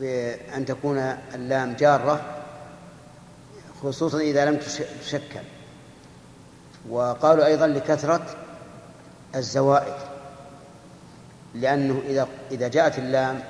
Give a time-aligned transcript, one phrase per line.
[0.00, 0.98] بأن تكون
[1.34, 2.20] اللام جارة
[3.82, 4.58] خصوصا إذا لم
[5.02, 5.40] تشكل.
[6.90, 8.26] وقالوا أيضا لكثرة
[9.34, 9.94] الزوائد
[11.54, 13.40] لأنه إذا إذا جاءت اللام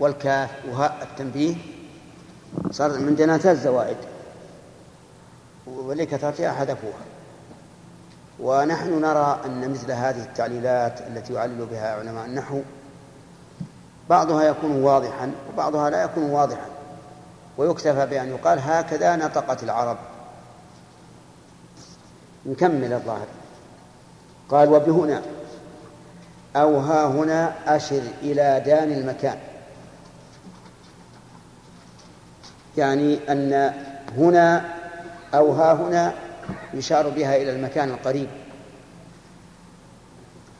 [0.00, 1.54] والكاف وهاء التنبيه
[2.70, 3.96] صارت من ثلاث زوائد.
[5.66, 7.04] ولكثرتها حذفوها
[8.40, 12.62] ونحن نرى أن مثل هذه التعليلات التي يعلل بها علماء النحو
[14.10, 16.66] بعضها يكون واضحا وبعضها لا يكون واضحا.
[17.58, 19.96] ويكتفى بأن يقال هكذا نطقت العرب.
[22.46, 23.26] نكمل الظاهر.
[24.48, 25.22] قال وبهنا.
[26.56, 29.38] أو ها هنا أشر إلى دان المكان.
[32.76, 33.74] يعني أن
[34.18, 34.74] هنا
[35.34, 36.14] أو ها هنا
[36.74, 38.28] يشار بها إلى المكان القريب.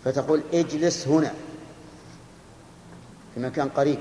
[0.05, 1.31] فتقول اجلس هنا.
[3.35, 3.99] في مكان قريب.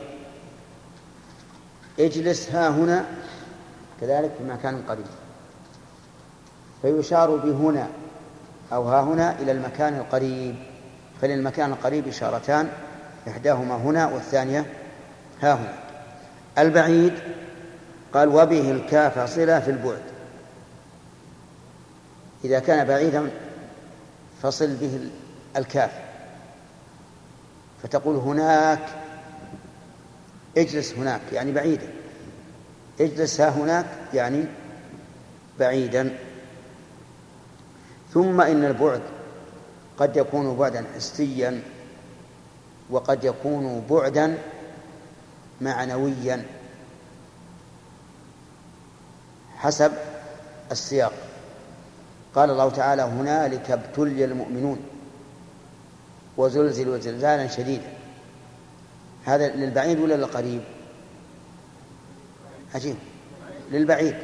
[1.99, 3.05] اجلس ها هنا
[4.01, 5.05] كذلك في مكان قريب.
[6.81, 7.87] فيشار بهنا
[8.73, 10.55] أو ها هنا إلى المكان القريب.
[11.21, 12.69] فللمكان القريب إشارتان
[13.27, 14.65] إحداهما هنا والثانية
[15.41, 15.73] ها هنا.
[16.57, 17.13] البعيد
[18.13, 20.03] قال وبه الكاف صلة في البعد.
[22.45, 23.29] إذا كان بعيدا
[24.41, 25.09] فصل به
[25.57, 25.91] الكاف.
[27.83, 29.02] فتقول هناك
[30.57, 31.87] اجلس هناك يعني بعيدا.
[33.01, 34.45] اجلس ها هناك يعني
[35.59, 36.17] بعيدا.
[38.13, 39.01] ثم إن البعد
[39.97, 41.61] قد يكون بعدا حسيا
[42.89, 44.37] وقد يكون بعدا
[45.61, 46.45] معنويا
[49.57, 49.91] حسب
[50.71, 51.13] السياق.
[52.35, 54.79] قال الله تعالى هنالك ابتلي المؤمنون
[56.37, 58.02] وزلزلوا زلزالا شديدا.
[59.25, 60.61] هذا للبعيد ولا للقريب؟
[62.75, 62.95] عجيب.
[63.71, 64.15] للبعيد.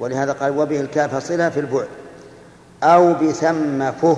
[0.00, 1.88] ولهذا قال وبه الكاف صلة في البعد.
[2.82, 4.16] أو بثم فه.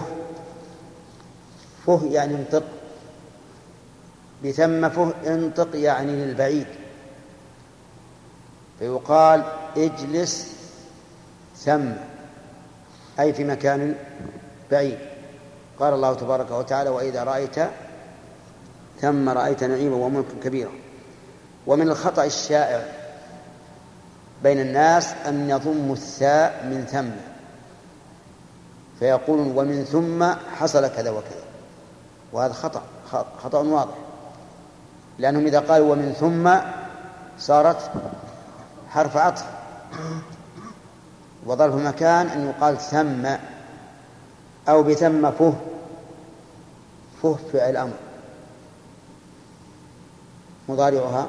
[1.86, 2.64] فه يعني انطق.
[4.44, 6.66] بثم فه انطق يعني للبعيد.
[8.78, 9.42] فيقال
[9.76, 10.56] اجلس
[11.56, 11.92] ثم.
[13.20, 13.94] أي في مكان
[14.70, 14.98] بعيد.
[15.78, 17.58] قال الله تبارك وتعالى وإذا رأيت
[19.00, 20.70] ثم رأيت نعيما وملكا كبيرا.
[21.66, 22.84] ومن الخطأ الشائع
[24.42, 27.10] بين الناس أن يضم الثاء من ثم
[28.98, 30.24] فيقولون ومن ثم
[30.56, 31.44] حصل كذا وكذا.
[32.32, 32.82] وهذا خطأ
[33.42, 33.94] خطأ واضح.
[35.18, 36.50] لأنهم إذا قالوا ومن ثم
[37.38, 37.90] صارت
[38.90, 39.44] حرف عطف.
[41.46, 43.26] وظرف مكان أن يقال ثم
[44.68, 45.54] أو بثم فه
[47.22, 48.05] فه فعل أمر.
[50.68, 51.28] مضارعها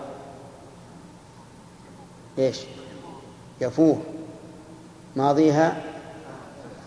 [2.38, 2.60] إيش؟
[3.62, 3.98] يفوه.
[5.16, 5.82] ماضيها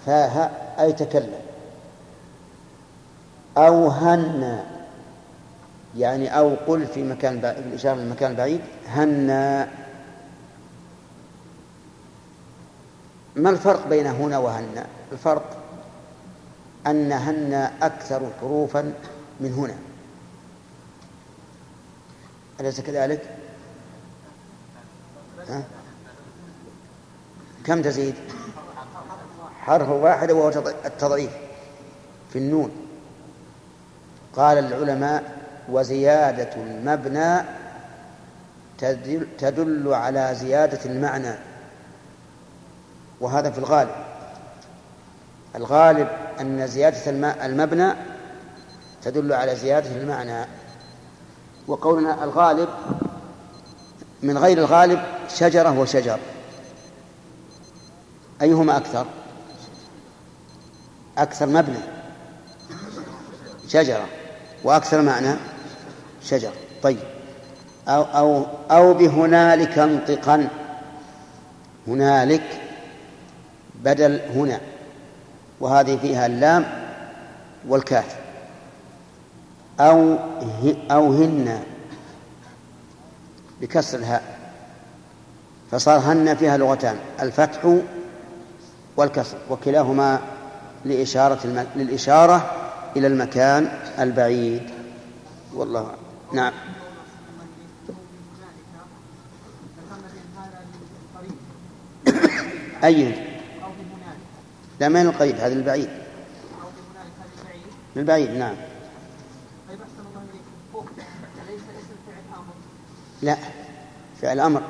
[0.07, 0.51] فاها
[0.83, 1.41] أي تكلم.
[3.57, 4.65] أو هنا
[5.97, 9.69] يعني أو قل في مكان بالإشارة للمكان البعيد هنا
[13.37, 15.57] ما الفرق بين هنا وهنا الفرق
[16.87, 18.93] أن هنا أكثر حروفا
[19.41, 19.90] من هنا.
[22.61, 23.21] أليس كذلك؟
[25.49, 25.63] ها؟
[27.67, 28.15] كم تزيد؟
[29.61, 30.49] حرف واحد وهو
[30.85, 31.31] التضعيف
[32.31, 32.71] في النون
[34.37, 35.39] قال العلماء
[35.69, 37.43] وزيادة المبنى
[39.39, 41.35] تدل على زيادة المعنى
[43.21, 43.95] وهذا في الغالب
[45.57, 46.09] الغالب
[46.41, 47.11] أن زيادة
[47.47, 47.93] المبنى
[49.03, 50.47] تدل على زيادة المعنى
[51.71, 52.69] وقولنا الغالب
[54.23, 55.03] من غير الغالب
[55.37, 56.19] شجرة وشجر.
[58.43, 59.07] أيهما أكثر؟
[61.19, 61.79] أكثر مبنى.
[63.69, 64.07] شجرة.
[64.65, 65.35] وأكثر معنى؟
[66.23, 66.53] شجر.
[66.83, 66.99] طيب.
[67.89, 70.49] أو أو أو بهنالك انطقا
[71.89, 72.61] هنالك
[73.75, 74.61] بدل هنا.
[75.61, 76.67] وهذه فيها اللام
[77.69, 78.20] والكاف.
[79.81, 80.17] أو
[80.91, 81.63] أو هن
[83.61, 84.39] بكسر الهاء
[85.71, 87.79] فصار هن فيها لغتان الفتح
[88.97, 90.21] والكسر وكلاهما
[90.85, 92.51] لإشارة للإشارة
[92.97, 94.71] إلى المكان البعيد.
[95.55, 95.93] والله
[96.33, 96.53] نعم.
[102.85, 103.15] أي
[104.81, 105.89] لا من القريب هذا البعيد.
[107.97, 108.55] البعيد نعم.
[113.23, 113.37] لا
[114.23, 114.63] فعل أمر.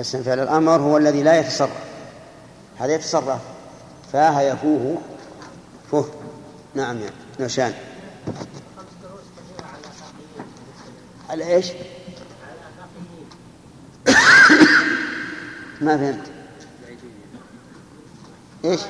[0.00, 1.70] اسم فعل الأمر هو الذي لا يتصرف
[2.78, 3.40] هذا يتصرف
[4.12, 5.02] فاه يفوه
[5.92, 6.04] فه
[6.74, 7.10] نعم يا
[7.40, 7.74] نشان
[11.30, 11.66] على إيش؟
[15.80, 16.30] ما فهمت.
[18.64, 18.80] إيش؟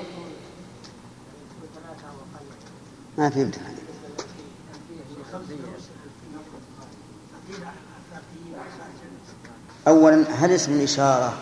[3.18, 3.67] ما فهمت.
[9.88, 11.32] أولا هل اسم الإشارة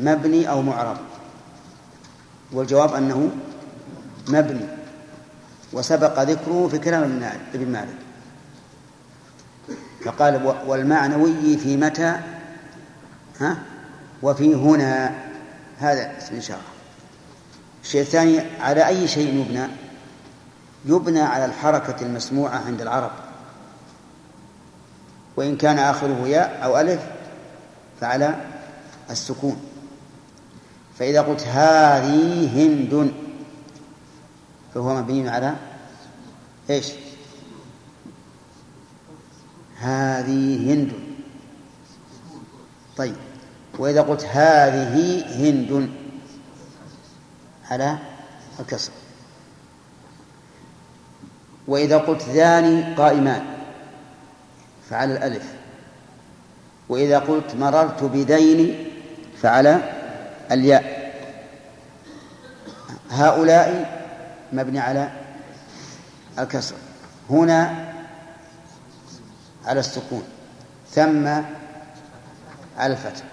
[0.00, 0.96] مبني أو معرب؟
[2.52, 3.30] والجواب أنه
[4.28, 4.66] مبني.
[5.72, 7.22] وسبق ذكره في كلام
[7.54, 7.94] ابن مالك
[10.04, 12.20] فقال والمعنوي في متى؟
[13.40, 13.58] ها؟
[14.22, 15.14] وفي هنا.
[15.78, 16.60] هذا اسم الإشارة.
[17.82, 19.68] الشيء الثاني على أي شيء يبنى؟
[20.84, 23.10] يبنى على الحركة المسموعة عند العرب.
[25.40, 27.00] وإن كان آخره ياء أو ألف
[28.00, 28.34] فعلى
[29.10, 29.56] السكون.
[30.98, 33.12] فإذا قلت هذه هند
[34.74, 35.56] فهو مبني على
[36.70, 36.92] إيش؟
[39.78, 40.92] هذه هند.
[42.96, 43.16] طيب
[43.78, 45.90] وإذا قلت هذه هند
[47.70, 47.98] على
[48.60, 48.92] الكسر.
[51.68, 53.49] وإذا قلت ذاني قائمان.
[54.90, 55.44] فعلى الألف.
[56.88, 58.90] وإذا قلت مررت بدين
[59.42, 59.80] فعلى
[60.52, 61.12] الياء.
[63.10, 64.00] هؤلاء
[64.52, 65.10] مبني على
[66.38, 66.74] الكسر.
[67.30, 67.88] هنا
[69.66, 70.22] على السكون.
[70.90, 71.26] ثم
[72.78, 73.24] على الفتح.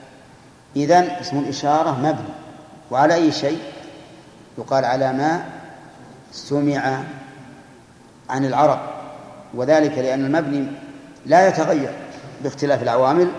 [0.76, 2.34] إذن اسم الإشارة مبني.
[2.92, 3.60] وعلى أي شيء؟
[4.58, 5.46] يقال على ما
[6.32, 7.04] سمع
[8.30, 8.80] عن العرب.
[9.54, 10.87] وذلك لأن المبني
[11.28, 11.94] لا يتغير
[12.44, 13.32] باختلاف العوامل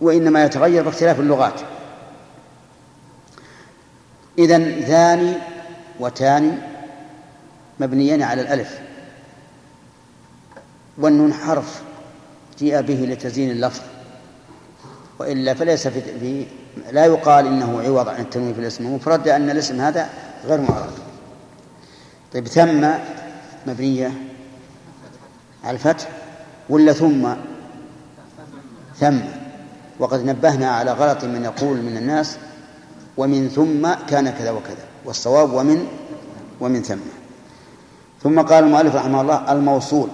[0.00, 1.60] وإنما يتغير باختلاف اللغات.
[4.38, 5.34] إذن ذاني
[6.00, 6.52] وتاني
[7.80, 8.78] مبنيان على الألف
[10.98, 11.82] والنون حرف
[12.58, 13.82] جيء به لتزيين اللفظ.
[15.18, 16.46] وإلا فليس في
[16.92, 20.08] لا يقال إنه عوض عن التنوين في الاسم المفرد لأن الاسم هذا
[20.44, 20.98] غير معرف
[22.32, 22.88] طيب ثم
[23.66, 24.12] مبنية
[25.64, 26.23] على الفتح.
[26.68, 27.34] ولا ثم؟
[28.96, 29.18] ثم.
[29.98, 32.36] وقد نبهنا على غلط من يقول من الناس
[33.16, 35.86] ومن ثم كان كذا وكذا والصواب ومن
[36.60, 36.98] ومن ثم.
[38.22, 40.08] ثم قال المؤلف رحمه الله الموصول.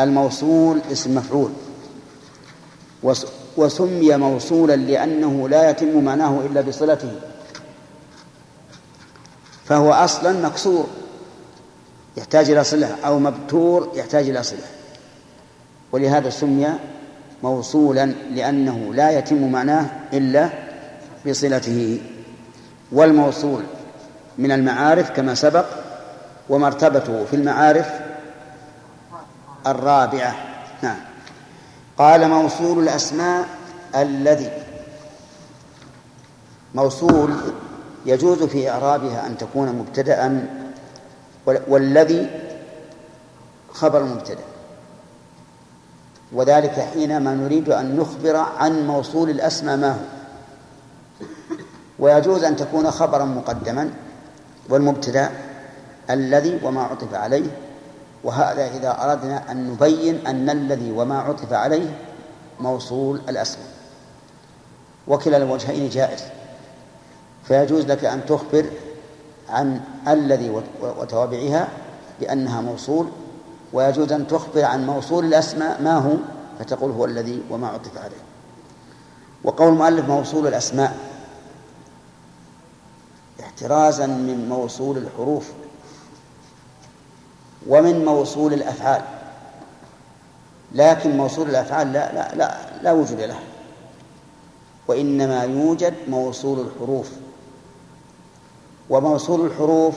[0.00, 1.50] الموصول اسم مفعول.
[3.56, 7.12] وسمي موصولا لأنه لا يتم معناه إلا بصلته.
[9.64, 10.86] فهو أصلا مكسور.
[12.16, 14.66] يحتاج إلى صلة أو مبتور يحتاج إلى صلة.
[15.92, 16.68] ولهذا سمي
[17.42, 20.48] موصولا لأنه لا يتم معناه إلا
[21.26, 22.00] بصلته.
[22.92, 23.62] والموصول
[24.38, 25.66] من المعارف كما سبق
[26.48, 27.90] ومرتبته في المعارف
[29.66, 30.34] الرابعة.
[30.82, 30.98] نعم.
[31.98, 33.48] قال موصول الأسماء
[33.96, 34.50] الذي
[36.74, 37.34] موصول
[38.06, 40.46] يجوز في إعرابها أن تكون مبتدأ
[41.46, 42.30] والذي
[43.72, 44.44] خبر مبتدأ
[46.32, 50.04] وذلك حينما نريد أن نخبر عن موصول الأسماء ما هو.
[51.98, 53.90] ويجوز أن تكون خبرا مقدما
[54.68, 55.30] والمبتدأ
[56.10, 57.50] الذي وما عطف عليه.
[58.24, 61.98] وهذا إذا أردنا أن نبين أن الذي وما عطف عليه
[62.60, 63.66] موصول الأسماء
[65.08, 66.22] وكلا الوجهين جائز.
[67.44, 68.64] فيجوز لك أن تخبر
[69.48, 71.68] عن الذي وتوابعها
[72.20, 73.06] بأنها موصول
[73.72, 76.14] ويجوز أن تخبر عن موصول الأسماء ما هو
[76.58, 78.22] فتقول هو الذي وما عطف عليه.
[79.44, 80.96] وقول المؤلف موصول الأسماء.
[83.40, 85.50] احترازا من موصول الحروف
[87.66, 89.02] ومن موصول الأفعال.
[90.72, 93.38] لكن موصول الأفعال لا لا لا, لا وجود له.
[94.88, 97.10] وإنما يوجد موصول الحروف.
[98.90, 99.94] وموصول الحروف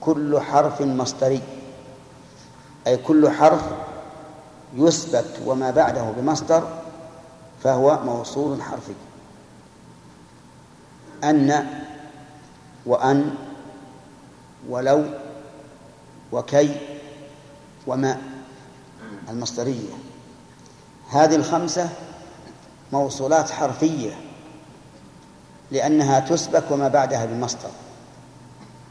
[0.00, 1.42] كل حرف مصدري
[2.86, 3.62] أي كل حرف
[4.74, 6.68] يثبت وما بعده بمصدر
[7.62, 8.92] فهو موصول حرفي.
[11.24, 11.66] أن
[12.86, 13.34] وأن
[14.68, 15.04] ولو
[16.32, 16.76] وكي
[17.86, 18.18] وما
[19.28, 19.92] المصدرية.
[21.10, 21.88] هذه الخمسة
[22.92, 24.27] موصولات حرفية.
[25.70, 27.70] لأنها تسبك وما بعدها بالمصدر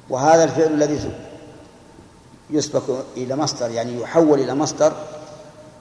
[0.09, 1.11] وهذا الفعل الذي
[2.49, 4.93] يسبك إلى مصدر يعني يحول إلى مصدر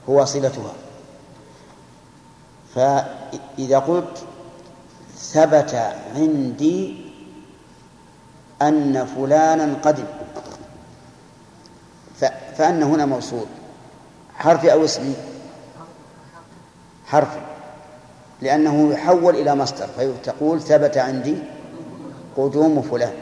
[0.09, 0.73] هو صلتها.
[2.75, 4.23] فإذا قلت
[5.17, 7.05] ثبت عندي
[8.61, 10.05] أن فلانا قدم
[12.57, 13.45] فأن هنا موصول.
[14.35, 15.15] حرفي أو اسمي
[17.05, 17.39] حرفي
[18.41, 21.35] لأنه يحول إلى مصدر فتقول ثبت عندي
[22.37, 23.13] قدوم فلان.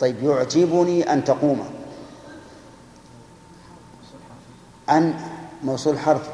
[0.00, 1.64] طيب يعجبني أن تقوم.
[4.90, 5.14] أن
[5.62, 6.30] موصول حرف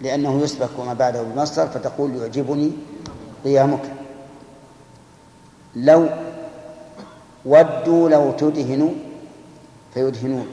[0.00, 2.72] لأنه يسبق وما بعده بمصدر فتقول يعجبني
[3.44, 3.92] قيامك.
[5.76, 6.08] لو
[7.44, 8.90] ودوا لو تدهنوا
[9.94, 10.46] فيدهنون.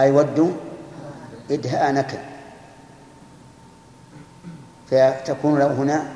[0.00, 0.50] أي ودوا
[1.50, 2.31] إدهانك.
[4.92, 6.12] فتكون له هنا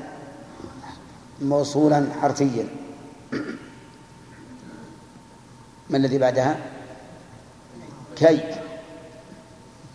[1.42, 2.68] موصولا حرفيا.
[5.90, 6.56] ما الذي بعدها؟
[8.16, 8.40] كي.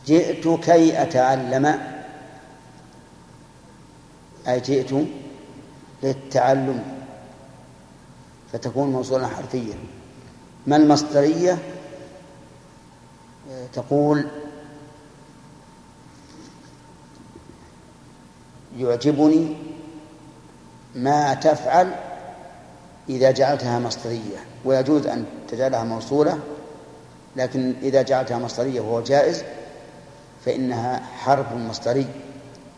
[0.06, 1.66] جئت كي أتعلم.
[4.48, 5.08] أي جئت
[6.04, 6.84] للتعلم.
[8.54, 9.76] فتكون موصولا حرفيا.
[10.68, 11.58] ما المصدرية؟
[13.74, 14.28] تقول
[18.78, 19.56] يعجبني
[20.96, 21.96] ما تفعل
[23.10, 26.40] إذا جعلتها مصدرية ويجوز أن تجعلها موصولة
[27.36, 29.44] لكن إذا جعلتها مصدرية وهو جائز
[30.46, 32.08] فإنها حرف مصدري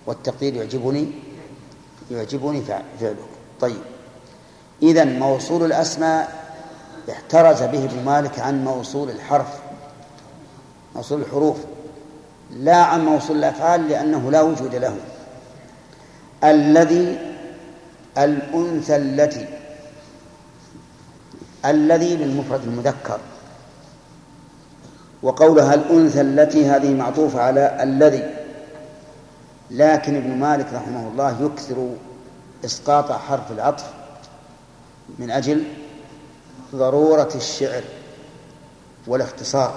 [0.06, 1.12] والتقدير يعجبني
[2.12, 3.18] يعجبني فعلك
[3.60, 3.82] طيب.
[4.82, 6.44] إذا موصول الأسماء
[7.12, 9.48] احترز به ابن مالك عن موصول الحرف
[10.96, 11.58] موصول الحروف
[12.52, 14.98] لا عن موصول الأفعال لأنه لا وجود له.
[16.44, 17.20] الذي
[18.18, 19.48] الأنثى التي
[21.66, 23.20] الذي للمفرد المذكر.
[25.24, 28.30] وقولها الأنثى التي هذه معطوفة على الذي.
[29.72, 31.90] لكن ابن مالك رحمه الله يكثر
[32.66, 33.94] إسقاط حرف العطف
[35.20, 35.64] من أجل
[36.76, 37.84] ضرورة الشعر
[39.08, 39.74] والاختصار.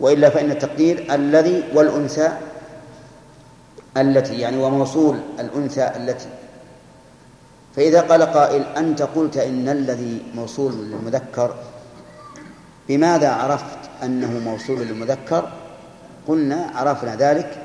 [0.00, 2.32] وإلا فإن التقدير الذي والأنثى
[3.96, 6.28] التي يعني وموصول الأنثى التي.
[7.76, 11.54] فإذا قال قائل أنت قلت إن الذي موصول للمذكر؟
[12.88, 15.52] بماذا عرفت أنه موصول للمذكر؟
[16.28, 17.58] قلنا عرفنا ذلك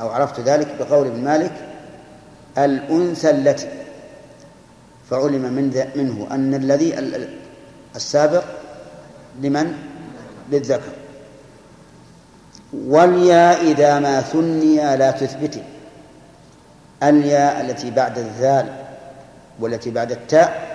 [0.00, 1.52] أو عرفت ذلك بقول ابن مالك
[2.58, 3.68] الأنثى التي.
[5.10, 6.98] فعلم من منه أن الذي
[7.96, 8.44] السابق
[9.42, 9.72] لمن؟
[10.50, 10.99] للذكر.
[12.72, 15.62] والياء إذا ما ثني لا تثبت.
[17.02, 18.72] الياء التي بعد الذال
[19.60, 20.70] والتي بعد التاء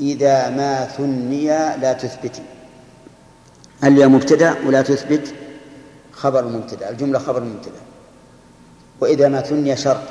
[0.00, 2.42] إذا ما ثني لا تثبت.
[3.84, 5.34] الياء مبتدأ ولا تثبت
[6.12, 7.80] خبر مبتدأ الجملة خبر مبتدأ.
[9.00, 10.02] وإذا ما ثني شرط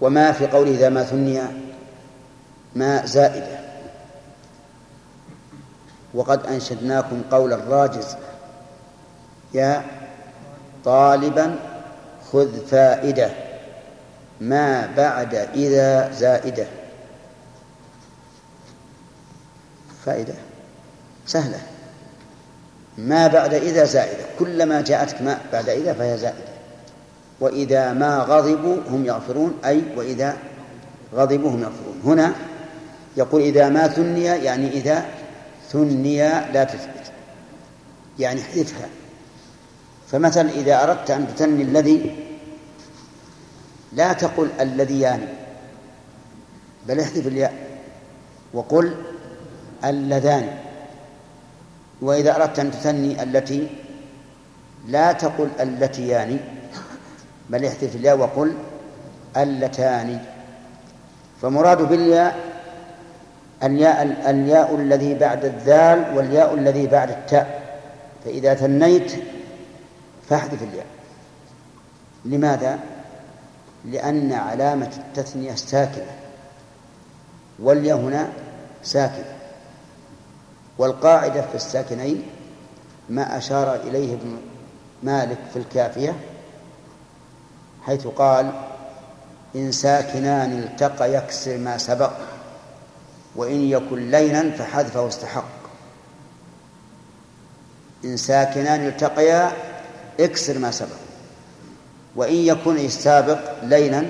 [0.00, 1.40] وما في قوله إذا ما ثني
[2.74, 3.58] ما زائدة.
[6.14, 8.16] وقد أنشدناكم قول الراجز
[9.54, 9.84] يا
[10.84, 11.56] طالبا
[12.32, 13.30] خذ فائدة.
[14.40, 16.66] ما بعد إذا زائدة.
[20.04, 20.34] فائدة.
[21.26, 21.60] سهلة.
[22.98, 24.24] ما بعد إذا زائدة.
[24.38, 26.48] كلما جاءتك ما بعد إذا فهي زائدة.
[27.40, 30.36] وإذا ما غضبوا هم يغفرون أي وإذا
[31.14, 32.00] غضبوا هم يغفرون.
[32.04, 32.32] هنا
[33.16, 35.04] يقول إذا ما ثني يعني إذا
[35.72, 36.18] ثني
[36.52, 37.12] لا تثبت.
[38.18, 38.88] يعني احذفها
[40.12, 42.16] فمثلا إذا أردت أن تثني الذي
[43.92, 45.28] لا تقل الذيان
[46.88, 47.54] بل احذف الياء
[48.54, 48.94] وقل
[49.84, 50.48] اللذان.
[52.02, 53.68] وإذا أردت أن تثني التي
[54.86, 56.38] لا تقل اللتيان
[57.50, 58.54] بل احذف الياء وقل
[59.36, 60.20] اللتان.
[61.42, 62.38] فمراد بالياء
[63.62, 67.78] الياء الياء الذي بعد الذال والياء الذي بعد التاء.
[68.24, 69.12] فإذا ثنيت
[70.28, 70.86] فاحذف الياء
[72.24, 72.78] لماذا؟
[73.84, 76.16] لأن علامة التثنية ساكنة
[77.58, 78.28] والياء هنا
[78.82, 79.36] ساكنة
[80.78, 82.22] والقاعدة في الساكنين
[83.08, 84.36] ما أشار إليه ابن
[85.02, 86.16] مالك في الكافية
[87.86, 88.52] حيث قال
[89.56, 92.12] إن ساكنان التقى يكسر ما سبق
[93.36, 95.58] وإن يكن لينا فحذفه استحق
[98.04, 99.52] إن ساكنان التقيا
[100.20, 100.96] اكسر ما سبق.
[102.16, 104.06] وإن يكن السابق لينا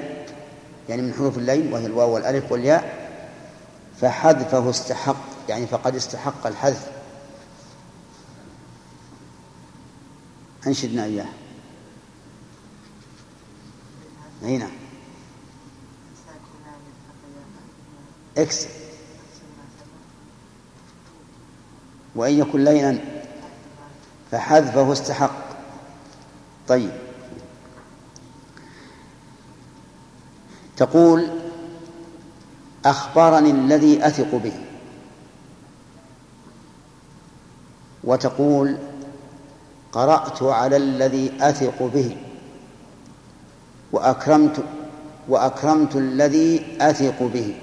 [0.89, 3.09] يعني من حروف اللين وهي الواو والألف والياء
[4.01, 5.17] فحذفه استحق
[5.49, 6.87] يعني فقد استحق الحذف.
[10.67, 11.29] أنشدنا إياه.
[14.43, 14.69] هنا.
[18.39, 18.67] إكس
[22.15, 22.99] وإن يكن لينا
[24.31, 25.48] فحذفه استحق.
[26.69, 26.91] طيب.
[30.77, 31.29] تقول
[32.85, 34.53] أخبرني الذي أثق به.
[38.05, 38.77] وتقول
[39.93, 42.17] قرأت على الذي أثق به.
[43.93, 44.65] وأكرمت
[45.29, 47.57] وأكرمت الذي أثق به.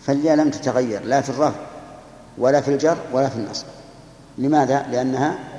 [0.00, 1.60] فالياء لم تتغير لا في الرفع
[2.38, 3.66] ولا في الجر ولا في النصب.
[4.38, 5.51] لماذا؟ لأنها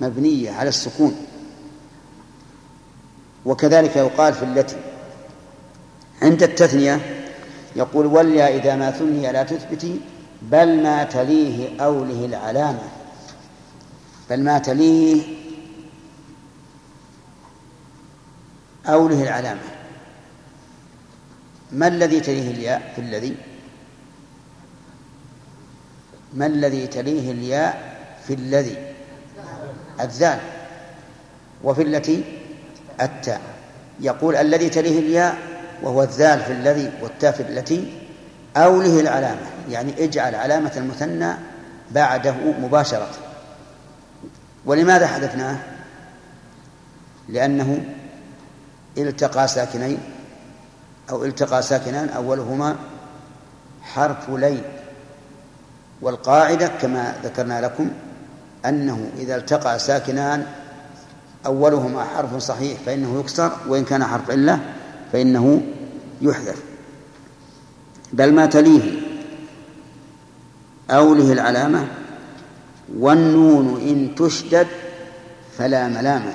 [0.00, 1.16] مبنية على السكون.
[3.44, 4.76] وكذلك يقال في التي
[6.22, 7.00] عند التثنية
[7.76, 10.00] يقول واليا إذا ما ثني لا تثبتي
[10.42, 12.88] بل ما تليه أوله العلامة.
[14.30, 15.22] بل ما تليه
[18.86, 19.60] أوله العلامة.
[21.72, 23.36] ما الذي تليه الياء في الذي؟
[26.34, 28.76] ما الذي تليه الياء في الذي؟
[30.00, 30.38] الذال
[31.64, 32.24] وفي التي
[33.00, 33.40] التاء.
[34.00, 35.38] يقول الذي تليه الياء
[35.82, 37.92] وهو الذال في الذي والتاء في التي
[38.56, 39.40] أوله العلامة.
[39.70, 41.34] يعني اجعل علامة المثنى
[41.90, 43.10] بعده مباشرة.
[44.66, 45.56] ولماذا حذفناه؟
[47.28, 47.84] لأنه
[48.98, 49.98] التقى ساكنين
[51.10, 52.76] أو التقى ساكنان أولهما
[53.82, 54.62] حرف لين.
[56.00, 57.90] والقاعدة كما ذكرنا لكم
[58.66, 60.46] أنه إذا التقى ساكنان
[61.46, 64.60] أولهما حرف صحيح فإنه يكسر وإن كان حرف علة
[65.12, 65.62] فإنه
[66.22, 66.62] يحذف.
[68.12, 69.00] بل ما تليه
[70.90, 71.86] أوله العلامة
[72.98, 74.66] والنون إن تشدد
[75.58, 76.32] فلا ملامة.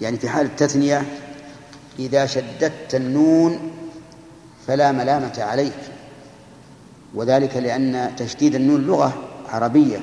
[0.00, 1.02] يعني في حال التثنية
[1.98, 3.70] إذا شددت النون
[4.66, 5.72] فلا ملامة عليك.
[7.14, 9.12] وذلك لأن تشديد النون لغة
[9.48, 10.00] عربية.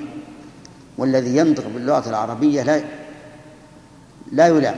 [1.00, 2.84] والذي ينطق باللغة العربية لا
[4.32, 4.76] لا يلام.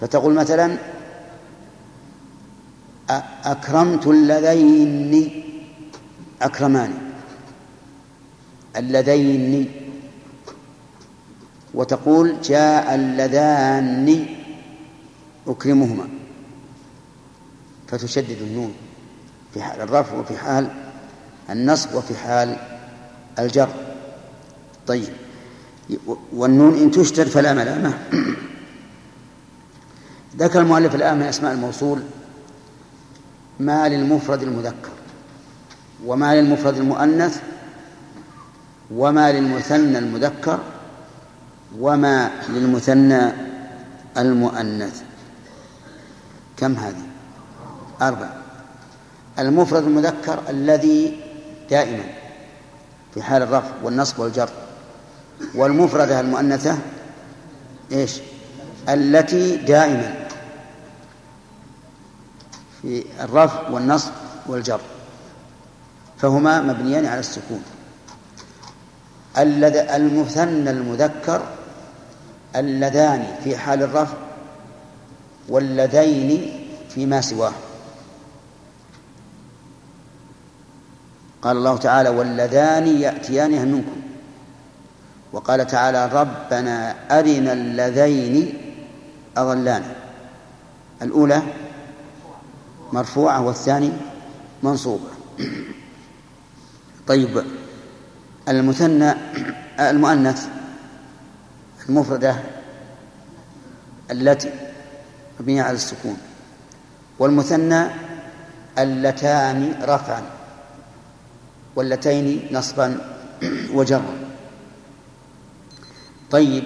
[0.00, 0.78] فتقول مثلا
[3.44, 5.44] أكرمت اللذين
[6.42, 6.94] أكرمان
[8.76, 9.70] اللذين.
[11.74, 14.26] وتقول جاء اللذان
[15.46, 16.08] أكرمهما.
[17.88, 18.74] فتشدد النون
[19.54, 20.70] في حال الرفع وفي حال
[21.50, 22.56] النصب وفي حال
[23.38, 23.87] الجر.
[24.88, 25.08] طيب.
[26.32, 27.98] والنون إن تشتد فلا ملامة.
[30.36, 32.02] ذكر المؤلف الآن من أسماء الموصول
[33.60, 34.90] ما للمفرد المذكر
[36.06, 37.40] وما للمفرد المؤنث
[38.90, 40.58] وما للمثنى المذكر
[41.78, 43.32] وما للمثنى
[44.18, 45.02] المؤنث.
[46.56, 47.02] كم هذه؟
[48.02, 48.28] أربع
[49.38, 51.20] المفرد المذكر الذي
[51.70, 52.04] دائما
[53.14, 54.67] في حال الرفع والنصب والجر.
[55.54, 56.78] والمفردة المؤنثة
[57.92, 58.20] إيش؟
[58.88, 60.14] التي دائما
[62.82, 64.12] في الرفع والنصب
[64.46, 64.80] والجر
[66.18, 67.62] فهما مبنيان على السكون.
[69.36, 71.42] المثنى المذكر
[72.56, 74.16] اللذان في حال الرفع
[75.48, 77.52] واللذين فيما سواه.
[81.42, 84.07] قال الله تعالى واللذان يأتيانها منكم.
[85.32, 88.54] وقال تعالى ربنا أرنا اللذين
[89.36, 89.94] أضلانا.
[91.02, 91.42] الأولى
[92.92, 93.92] مرفوعة والثاني
[94.62, 95.10] منصوبة.
[97.06, 97.42] طيب
[98.48, 99.14] المثنى
[99.80, 100.48] المؤنث
[101.88, 102.36] المفردة
[104.10, 104.50] التي
[105.40, 106.16] مبنية على السكون.
[107.18, 107.84] والمثنى
[108.78, 110.22] اللتان رفعا
[111.76, 112.98] واللتين نصبا
[113.72, 114.27] وجرا.
[116.30, 116.64] طيب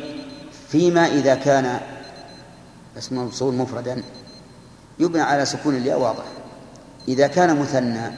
[0.68, 1.80] فيما إذا كان
[2.98, 4.02] اسم الموصول مفردا
[4.98, 6.24] يبنى على سكون الياء واضح.
[7.08, 8.10] إذا كان مثنى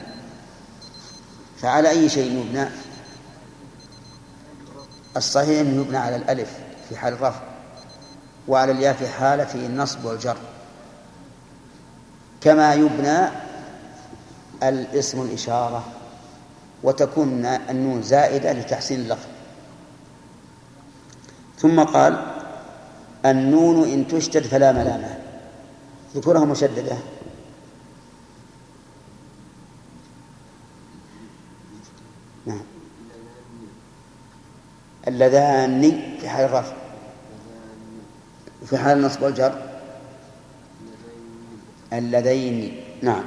[1.57, 2.67] فعلى أي شيء يبنى؟
[5.17, 6.49] الصحيح أنه يبنى على الألف
[6.89, 7.41] في حال الرفع
[8.47, 10.37] وعلى الياء في حالة النصب والجر.
[12.41, 13.27] كما يبنى
[14.63, 15.83] الاسم الإشارة
[16.83, 19.34] وتكون النون زائدة لتحسين اللفظ.
[21.57, 22.35] ثم قال
[23.25, 25.17] النون إن تشتد فلا ملامة.
[26.15, 26.97] ذكرها مشددة.
[32.45, 32.61] نعم.
[35.07, 36.73] اللذان في حال الرفع.
[38.65, 39.61] في حال النصب والجر.
[41.93, 42.81] اللذين.
[43.01, 43.23] نعم.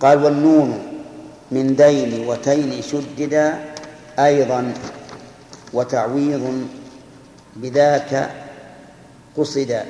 [0.00, 0.78] قال والنون
[1.50, 3.64] من دين وتين شددا
[4.18, 4.74] أيضا
[5.72, 6.68] وتعويض
[7.58, 8.30] بذاك
[9.36, 9.86] قصدا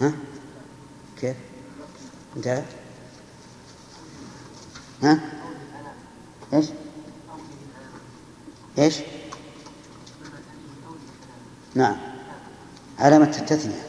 [0.00, 0.12] ها؟
[1.20, 1.36] كيف؟
[2.36, 2.62] انتهى
[5.02, 5.20] ها؟
[6.52, 6.66] إيش؟
[8.78, 8.98] إيش؟
[11.74, 11.96] نعم.
[12.98, 13.82] علامة التثنية.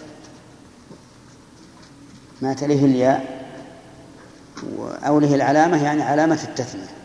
[2.42, 3.46] ما تليه الياء
[4.78, 6.96] وأوله العلامة يعني علامة التثنية.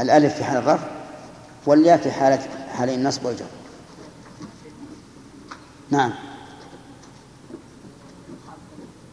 [0.00, 0.88] الألف في حال الرفع
[1.66, 3.46] والياء في حالة حالي النصب والجر.
[5.94, 6.12] نعم.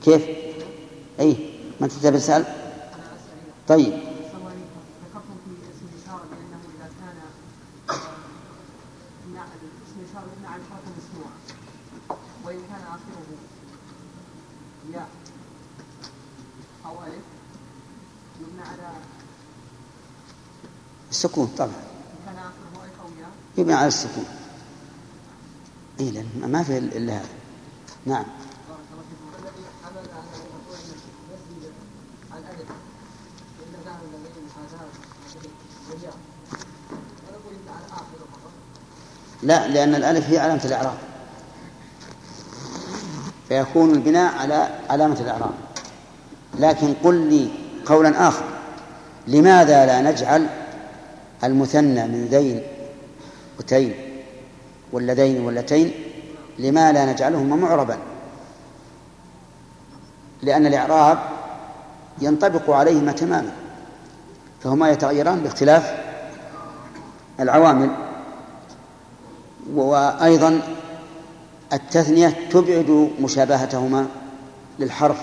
[0.04, 0.24] كيف؟
[1.20, 2.56] أي ما تكتب رسالة
[3.68, 4.12] طيب.
[21.12, 21.70] السكون طبعا.
[23.20, 24.41] ياء يبنى على السكون.
[26.02, 27.26] اي لأن ما في إلا هذا.
[28.06, 28.26] نعم.
[39.44, 40.98] لا لأن الألف هي علامة الإعراب.
[43.50, 45.54] فيكون البناء على علامة الإعراب.
[46.60, 47.52] لكن قل لي
[47.86, 48.46] قولا آخر.
[49.28, 50.50] لماذا لا نجعل
[51.44, 52.62] المثنى من ذين
[53.60, 54.11] وتين؟
[54.92, 55.92] واللذين واللتين
[56.60, 57.98] لما لا نجعلهما معربا
[60.42, 61.18] لأن الإعراب
[62.22, 63.52] ينطبق عليهما تماما
[64.64, 66.02] فهما يتغيران باختلاف
[67.40, 67.90] العوامل.
[69.74, 70.62] وأيضا
[71.74, 74.08] التثنية تبعد مشابهتهما
[74.80, 75.22] للحرف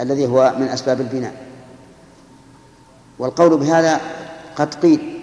[0.00, 1.46] الذي هو من أسباب البناء.
[3.18, 4.00] والقول بهذا
[4.56, 5.20] قد قيل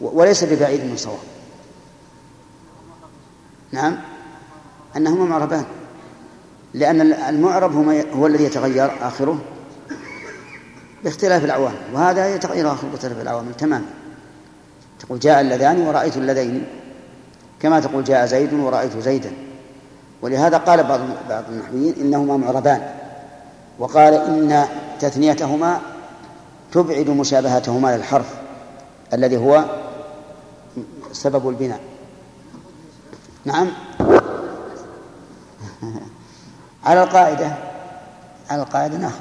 [0.00, 1.18] وليس ببعيد من صواب.
[3.72, 3.96] نعم.
[4.96, 5.64] أنهما معربان.
[6.74, 9.38] لأن المعرب هو الذي يتغير آخره
[11.04, 13.86] باختلاف العوامل وهذا يتغير آخره باختلاف العوامل تماما.
[15.00, 16.66] تقول جاء اللذان ورأيت اللذين
[17.60, 19.32] كما تقول جاء زيد ورأيت زيدا.
[20.22, 22.88] ولهذا قال بعض بعض النحويين إنهما معربان.
[23.78, 24.64] وقال إن
[25.00, 25.80] تثنيتهما
[26.72, 28.34] تبعد مشابهتهما للحرف
[29.12, 29.64] الذي هو
[31.12, 31.80] سبب البناء.
[33.48, 33.68] نعم.
[36.84, 37.56] على القاعدة.
[38.50, 39.12] على القاعدة نعم.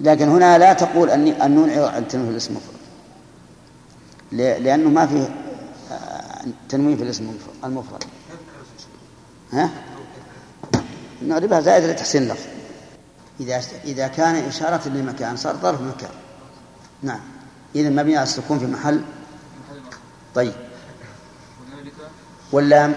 [0.00, 2.78] لكن هنا لا تقول أني النون عن تنوين الاسم المفرد.
[4.62, 5.28] لأنه ما فيه
[5.92, 7.34] آه، تنوين في الاسم
[7.64, 8.04] المفرد.
[9.52, 9.70] ها؟
[11.22, 12.46] نعربها زائد لتحسين اللفظ.
[13.40, 16.10] إذا إذا كان إشارة لمكان صار ظرف مكان.
[17.02, 17.20] نعم.
[17.74, 19.00] إذا مبني على السكون في محل.
[20.34, 20.67] طيب.
[22.52, 22.94] واللام؟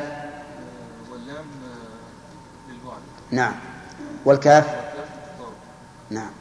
[1.12, 1.46] واللام
[2.70, 3.02] للبعد.
[3.32, 3.54] نعم.
[4.26, 4.66] والكاف؟
[6.10, 6.32] نعم.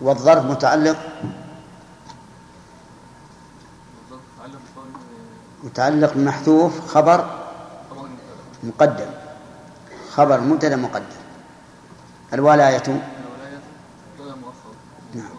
[0.00, 0.96] والظرف متعلق؟
[5.64, 7.40] متعلق بمحذوف خبر؟
[8.64, 9.10] مقدم.
[10.12, 11.20] خبر مبتدا مقدم.
[12.32, 12.82] الولاية
[15.14, 15.30] نعم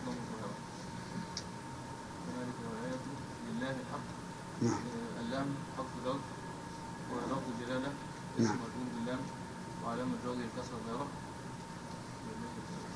[4.61, 5.45] نعم
[8.39, 8.57] نعم
[8.95, 9.19] باللام
[9.85, 11.07] وعلامة جوازه الكسر الظاهرة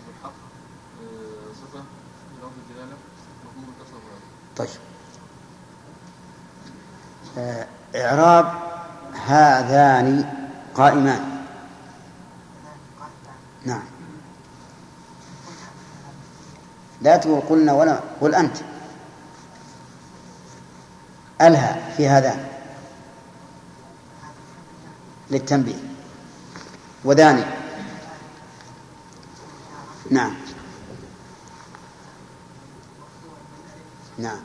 [0.07, 0.33] والحق
[1.01, 1.79] آه، صفة
[2.39, 2.97] لفظ الجلالة
[3.45, 4.69] مفهوم الكسر الظاهرة طيب.
[7.37, 8.53] آه، إعراب
[9.25, 10.33] هذان
[10.75, 11.45] قائمان.
[13.65, 13.83] نعم.
[17.01, 18.57] لا تقول قلنا ولا قل أنت.
[21.41, 22.47] ألها في هذان.
[25.31, 25.75] للتنبيه.
[27.05, 27.43] وداني
[30.11, 30.44] نعم.
[34.17, 34.39] نعم.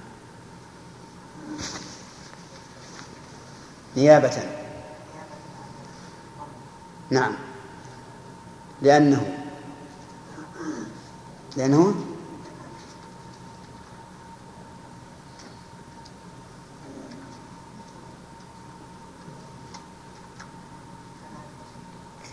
[3.97, 4.43] نيابة.
[7.11, 7.35] نعم.
[8.83, 9.39] لأنه.
[11.57, 11.95] لأنه.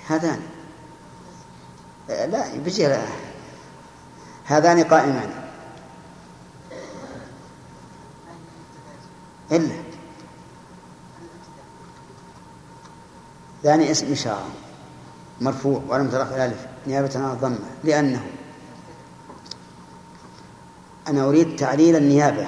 [0.07, 0.41] هذان.
[2.09, 2.97] لا بيجي
[4.45, 5.46] هذان قائمان.
[9.51, 9.75] إلا.
[13.63, 14.49] ثاني اسم إشارة.
[15.41, 15.81] مرفوع.
[15.87, 17.59] ولم ترفع الألف نيابة عن الضمة.
[17.83, 18.27] لأنه.
[21.07, 22.47] أنا أريد تعليل النيابة.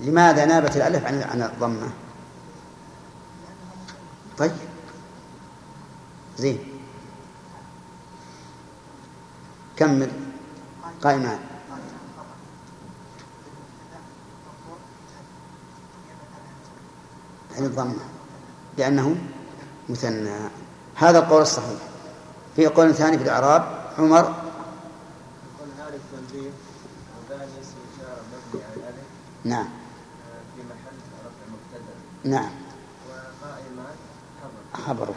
[0.00, 1.90] لماذا نابت الألف عن عن الضمة؟
[4.38, 4.52] طيب.
[6.38, 6.58] زين.
[9.76, 10.10] كمل.
[11.02, 11.53] قائمان
[17.58, 18.04] عن الضمة
[18.78, 19.16] لأنه
[19.88, 20.30] مثنى.
[20.94, 21.78] هذا القول الصحيح.
[22.56, 23.64] في قول ثاني في الإعراب
[23.98, 24.34] عمر.
[29.44, 29.68] نعم.
[30.56, 32.36] في محل رفع مبتدأ.
[32.36, 32.50] نعم.
[33.08, 33.94] وقائمان
[34.86, 35.08] خبر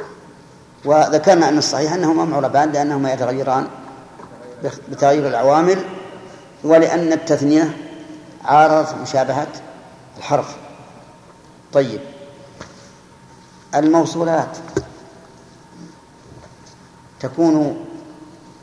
[0.86, 3.68] وذكرنا أن الصحيح أنهما معربان لأنهما يتغيران
[4.90, 5.84] بتغير العوامل
[6.64, 7.78] ولأن التثنية
[8.46, 9.48] عارضت مشابهة
[10.18, 10.56] الحرف.
[11.74, 12.02] طيب.
[13.76, 14.58] الموصولات
[17.20, 17.86] تكون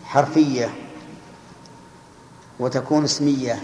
[0.05, 0.75] حرفية
[2.61, 3.63] وتكون اسمية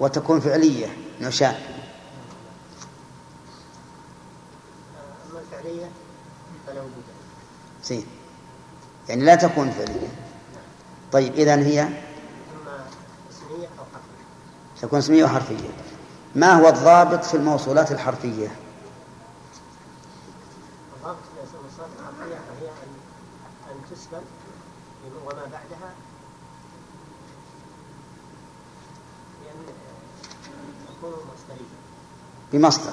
[0.00, 0.86] وتكون فعلية
[1.20, 1.54] نشان
[5.30, 5.90] أما الفعلية
[6.66, 7.04] فلا وجود
[7.84, 8.06] زين.
[9.08, 10.08] يعني لا تكون فعلية.
[11.12, 11.88] طيب إذا هي
[14.82, 15.68] تكون اسمية وحرفية.
[16.34, 18.48] ما هو الضابط في الموصولات الحرفية؟
[20.96, 21.18] الضابط
[21.50, 22.92] في الموصولات الحرفية فهي أن
[23.70, 24.22] أن تسبب
[25.26, 25.94] وما بعدها
[32.52, 32.92] بمصدر.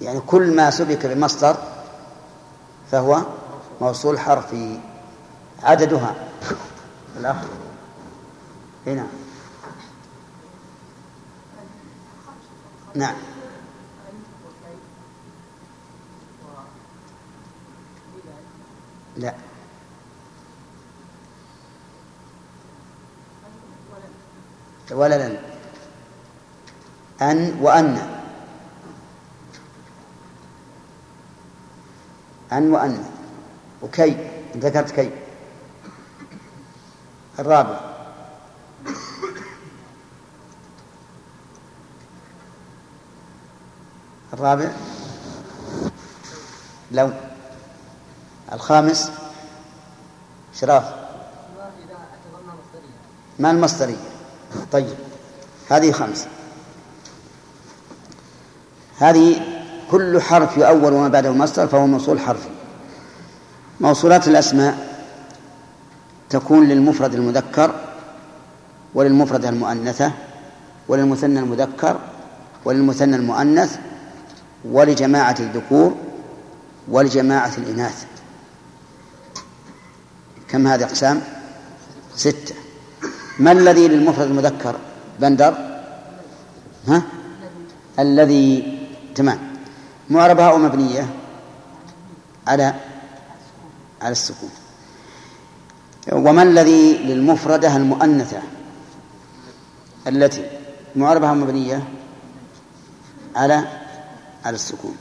[0.00, 1.56] يعني كل ما سبك بمصدر
[2.90, 3.22] فهو
[3.80, 4.78] موصول حرفي
[5.62, 6.14] عددها.
[7.16, 7.36] الأخ.
[8.86, 9.06] هنا.
[12.94, 13.14] نعم.
[19.16, 19.34] لا.
[24.90, 25.38] ولا لن
[27.22, 28.15] أن وأن.
[32.52, 33.04] أن وأن.
[33.82, 34.16] وكي.
[34.56, 35.10] ذكرت كي.
[37.38, 37.80] الرابع.
[44.32, 44.70] الرابع.
[46.92, 47.10] لو
[48.52, 49.10] الخامس.
[50.54, 50.94] شراف.
[53.38, 53.96] ما المصدرية.
[54.72, 54.94] طيب.
[55.70, 56.28] هذه خمسة.
[58.98, 59.55] هذه
[59.90, 62.48] كل حرف يؤول وما بعده مصدر فهو موصول حرفي
[63.80, 64.96] موصولات الأسماء
[66.30, 67.74] تكون للمفرد المذكر
[68.94, 70.12] وللمفردة المؤنثة
[70.88, 72.00] وللمثنى المذكر
[72.64, 73.78] وللمثنى المؤنث
[74.64, 75.94] ولجماعة الذكور
[76.88, 78.04] ولجماعة الإناث.
[80.48, 81.20] كم هذه أقسام؟
[82.16, 82.54] ستة.
[83.38, 84.76] ما الذي للمفرد المذكر؟
[85.20, 85.54] بندر.
[86.88, 87.02] ها؟
[87.98, 88.78] الذي
[89.14, 89.38] تمام.
[90.10, 91.14] معربة مبنية
[92.46, 92.74] على
[94.02, 94.50] على السكون.
[96.12, 98.42] وما الذي للمفردة المؤنثة؟
[100.06, 100.50] التي
[100.96, 101.88] معربة أو مبنية
[103.36, 103.64] على
[104.44, 104.96] على السكون.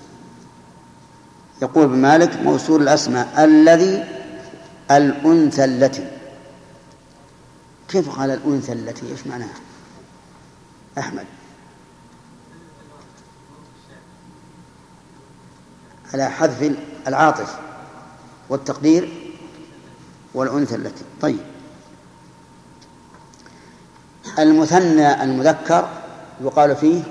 [1.62, 4.06] يقول ابن مالك موصول الأسماء الذي
[4.92, 6.12] الأنثى التي.
[7.90, 9.54] كيف قال الأنثى التي؟ إيش معناها؟
[10.98, 11.26] أحمد.
[16.14, 16.76] على حذف
[17.08, 17.60] العاطف
[18.50, 19.32] والتقدير
[20.34, 21.40] والأنثى التي طيب.
[24.40, 25.90] المثنى المذكر
[26.42, 27.04] يقال فيه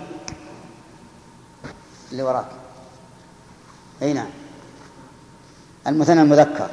[2.13, 2.47] اللي وراك.
[4.03, 4.31] أي نعم.
[5.87, 6.71] المثنى المذكر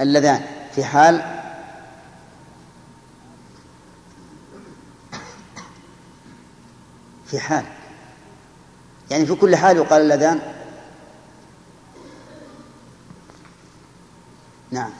[0.00, 0.42] اللذان
[0.74, 1.40] في حال
[7.26, 7.64] في حال.
[9.10, 10.40] يعني في كل حال يقال اللذان
[14.70, 14.90] نعم.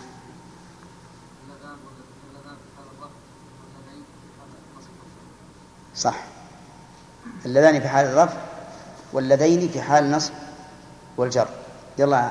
[5.94, 6.16] صح.
[7.46, 8.38] اللذان في حال الرفع
[9.12, 10.33] واللذين في حال النصب
[11.16, 11.48] والجر.
[11.98, 12.30] يلا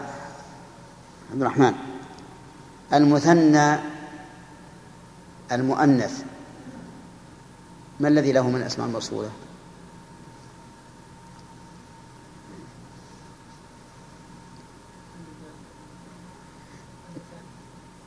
[1.32, 1.73] عبد الرحمن.
[2.93, 3.80] المثنى
[5.52, 6.23] المؤنث.
[7.99, 9.30] ما الذي له من الأسماء الموصولة؟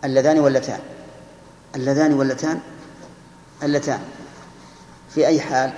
[0.04, 0.80] اللذان واللتان.
[1.74, 2.60] اللذان واللتان.
[3.62, 4.02] اللتان.
[5.14, 5.72] في أي حال؟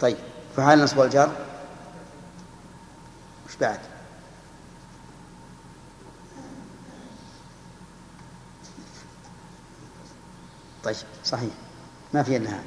[0.00, 0.16] طيب
[0.56, 1.32] في حال النصب والجر
[3.48, 3.78] وش بعد؟
[10.84, 11.50] طيب صحيح.
[12.14, 12.64] ما في إلا هذا.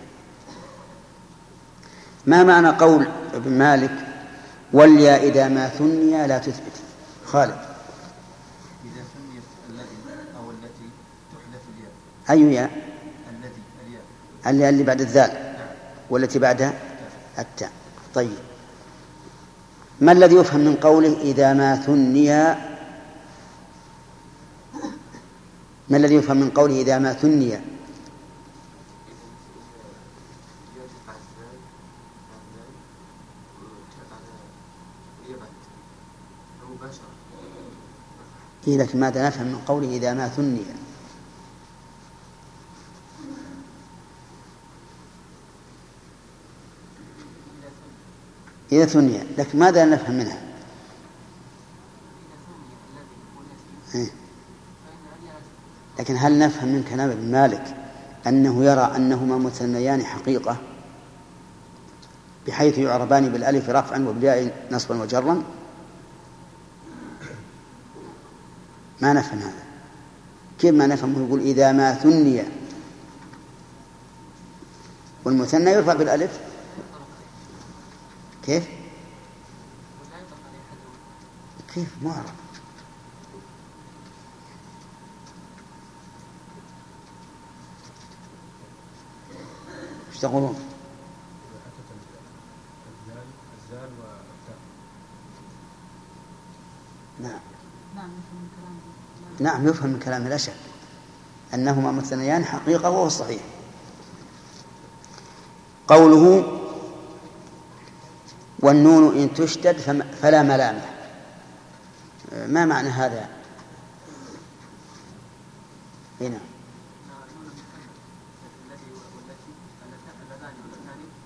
[2.26, 4.08] ما معنى قول ابن مالك؟
[4.74, 6.74] واليا إذا ما ثني لا تثبت
[7.26, 7.58] خالد
[8.86, 9.98] إذا ثنيت الذي
[10.38, 10.90] أو التي
[11.32, 11.92] تحذف الياء
[12.30, 12.72] أي ياء
[13.30, 14.02] الذي الياء.
[14.48, 15.56] الياء اللي بعد الذال.
[16.10, 16.74] والتي بعدها
[17.40, 17.72] التاء.
[18.14, 18.38] طيب.
[20.02, 22.30] ما الذي يفهم من قوله إذا ما ثني؟
[25.90, 27.60] ما الذي يفهم من قوله إذا ما ثني؟
[38.68, 40.87] إيه لكن ماذا نفهم من قوله إذا ما ثني؟
[48.72, 50.42] إذا ثني لكن ماذا نفهم منها؟
[53.96, 54.08] إيه؟
[56.00, 57.76] لكن هل نفهم من كلام ابن مالك
[58.28, 60.58] أنه يرى أنهما مثنيان حقيقة؟
[62.48, 65.44] بحيث يعربان بالألف رفعا وبالياء نصبا وجرا؟
[69.02, 69.64] ما نفهم هذا.
[70.60, 72.44] كيف ما نفهم؟ يقول إذا ما ثني
[75.26, 76.47] والمثنى يرفع بالألف؟
[78.48, 78.68] كيف؟
[81.74, 82.26] كيف؟ معرب
[90.12, 90.60] إيش تقولون؟
[97.20, 97.40] نعم.
[99.40, 100.54] نعم يفهم من كلام لا شك.
[101.54, 103.42] أنهما مثنيان حقيقة وهو الصحيح
[105.88, 106.57] قوله
[108.60, 109.78] والنون إن تشتد
[110.22, 110.82] فلا ملامة
[112.48, 113.30] ما معنى هذا؟
[116.22, 116.40] هنا.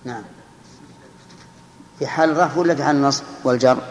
[0.06, 0.24] نعم.
[2.00, 3.84] في حال الرفع ولا في حال النصب والجر؟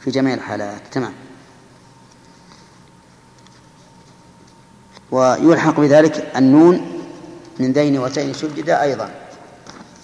[0.00, 0.82] في جميع الحالات.
[0.92, 1.12] تمام.
[5.10, 7.02] ويلحق بذلك النون
[7.58, 9.19] من دين وتين شدد أيضا.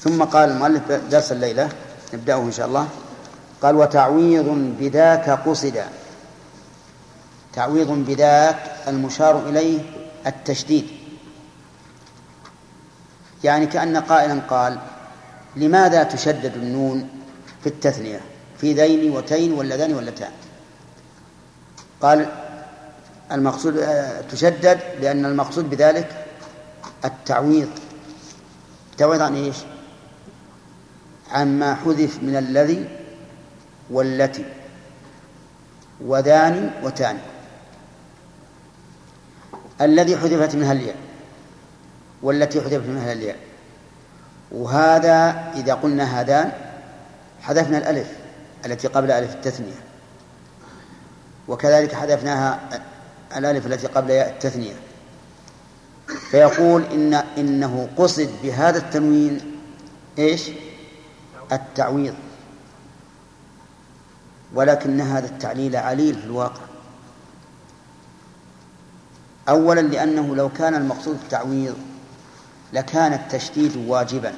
[0.01, 1.69] ثم قال المؤلف درس الليلة
[2.15, 2.89] نبدأه إن شاء الله.
[3.63, 5.83] قال وتعويض بذاك قصد.
[7.53, 9.79] تعويض بذاك المشار إليه
[10.27, 10.87] التشديد.
[13.45, 14.79] يعني كأن قائلا قال
[15.57, 17.09] لماذا تشدد النون
[17.63, 18.21] في التثنية
[18.61, 20.31] في ذين وتين واللذان واللتان
[22.03, 22.27] قال
[23.33, 26.27] المقصود آه، تشدد لأن المقصود بذلك
[27.05, 27.69] التعويض.
[28.93, 29.57] التعويض عن إيش؟
[31.33, 32.89] عما حذف من الذي
[33.91, 34.45] والتي
[36.01, 37.19] وذان وتان
[39.81, 40.97] الذي حذفت منها الياء
[42.23, 43.37] والتي حذفت منها الياء.
[44.53, 46.53] وهذا إذا قلنا هذان
[47.43, 48.09] حذفنا الألف
[48.67, 49.81] التي قبل ألف التثنية.
[51.49, 52.61] وكذلك حذفناها
[53.37, 54.75] الألف التي قبل ياء التثنية.
[56.31, 59.41] فيقول إن إنه قصد بهذا التنوين
[60.19, 60.51] إيش؟
[61.53, 62.15] التعويض.
[64.55, 66.63] ولكن هذا التعليل عليل في الواقع.
[69.49, 71.77] أولا لأنه لو كان المقصود التعويض
[72.73, 74.33] لكان التشديد واجبا.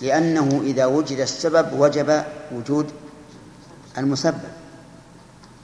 [0.00, 2.90] لأنه إذا وجد السبب وجب وجود
[3.98, 4.50] المسبب.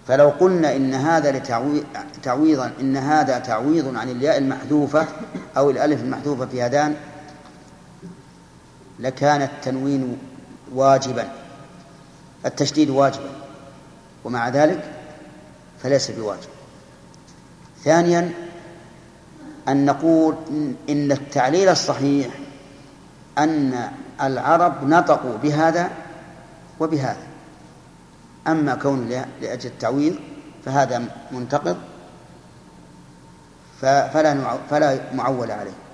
[0.09, 1.39] فلو قلنا إن هذا
[2.23, 5.07] تعويضا إن هذا تعويض عن الياء المحذوفة
[5.57, 6.97] أو الألف المحذوفة في هذان
[8.99, 10.19] لكان التنوين
[10.75, 11.33] واجبا
[12.47, 13.31] التشديد واجبا
[14.25, 14.93] ومع ذلك
[15.83, 16.49] فليس بواجب.
[17.85, 18.31] ثانيا
[19.69, 20.35] أن نقول
[20.89, 22.29] إن التعليل الصحيح
[23.39, 23.91] أن
[24.23, 25.91] العرب نطقوا بهذا
[26.81, 27.27] وبهذا.
[28.47, 29.09] أما كون
[29.41, 30.17] لأجل التعويض
[30.65, 31.77] فهذا منتقض
[33.81, 35.86] فلا فلا معول عليه.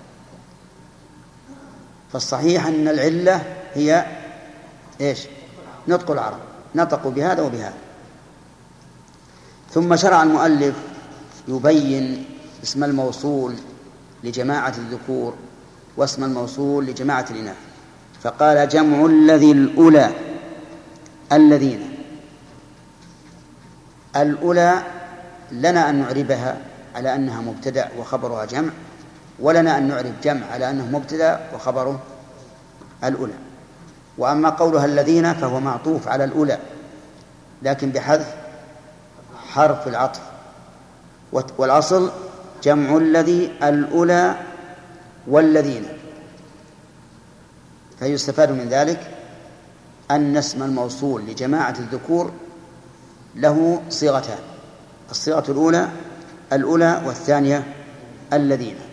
[2.12, 3.44] فالصحيح أن العلة
[3.74, 4.06] هي
[5.00, 5.18] إيش؟
[5.88, 6.38] نطق العرب.
[6.74, 7.74] نطقوا بهذا وبهذا.
[9.70, 10.74] ثم شرع المؤلف
[11.48, 12.24] يبين
[12.62, 13.54] اسم الموصول
[14.24, 15.34] لجماعة الذكور
[15.96, 17.56] واسم الموصول لجماعة الإناث.
[18.22, 20.10] فقال جمع الذي الأولى
[21.32, 21.94] الذين.
[24.16, 24.82] الأولى
[25.52, 26.60] لنا أن نعربها
[26.94, 28.70] على أنها مبتدأ وخبرها جمع.
[29.38, 32.00] ولنا أن نعرب جمع على أنه مبتدأ وخبره
[33.04, 33.32] الأولى.
[34.18, 36.58] وأما قولها الذين فهو معطوف على الأولى
[37.62, 38.34] لكن بحذف
[39.52, 40.20] حرف العطف.
[41.58, 42.10] والأصل
[42.62, 44.36] جمع الذي الأولى
[45.26, 45.88] والذين.
[47.98, 49.10] فيستفاد من ذلك
[50.10, 52.32] أن اسم الموصول لجماعة الذكور
[53.34, 54.38] له صيغتان
[55.10, 55.88] الصيغة الأولى
[56.52, 57.64] الأولى والثانية
[58.32, 58.91] الذين.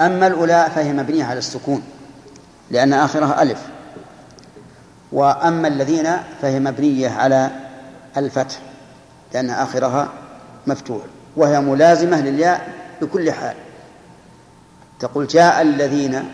[0.00, 1.82] أما الأولى فهي مبنية على السكون
[2.70, 3.62] لأن آخرها ألف.
[5.12, 6.10] وأما الذين
[6.42, 7.50] فهي مبنية على
[8.16, 8.58] الفتح
[9.34, 10.08] لأن آخرها
[10.66, 11.02] مفتوح.
[11.36, 12.72] وهي ملازمة للياء
[13.02, 13.56] بكل حال.
[15.00, 16.32] تقول جاء الذين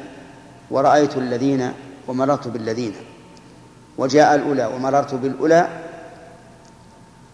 [0.70, 1.72] ورأيت الذين
[2.08, 2.94] ومررت بالذين.
[3.98, 5.68] وجاء الأولى ومررت بالأولى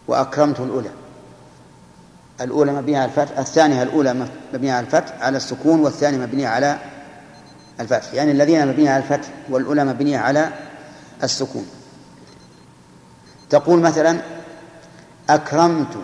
[0.08, 0.90] وأكرمت الأولى.
[2.40, 6.78] الأولى مبنية على الفتح الثانية الأولى مبنية على الفتح على السكون والثانية مبنية على
[7.80, 8.14] الفتح.
[8.14, 10.52] يعني الذين مبنية على الفتح والأولى مبنية على
[11.22, 11.66] السكون.
[13.50, 14.20] تقول مثلا
[15.30, 15.96] أكرمت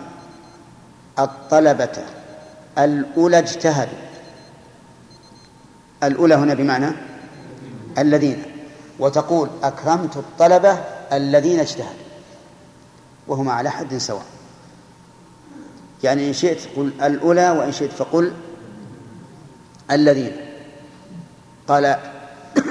[1.19, 1.97] الطلبة
[2.77, 3.97] الأولى اجتهدوا.
[6.03, 6.91] الأولى هنا بمعنى
[7.97, 8.43] الذين.
[8.99, 10.77] وتقول أكرمت الطلبة
[11.13, 12.07] الذين اجتهدوا.
[13.27, 14.36] وهما على حد سواء.
[16.03, 18.33] يعني إن شئت قل الأولى وإن شئت فقل
[19.91, 20.31] الذين.
[21.67, 21.95] قال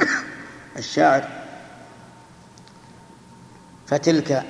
[0.79, 1.29] الشاعر
[3.87, 4.45] فتلك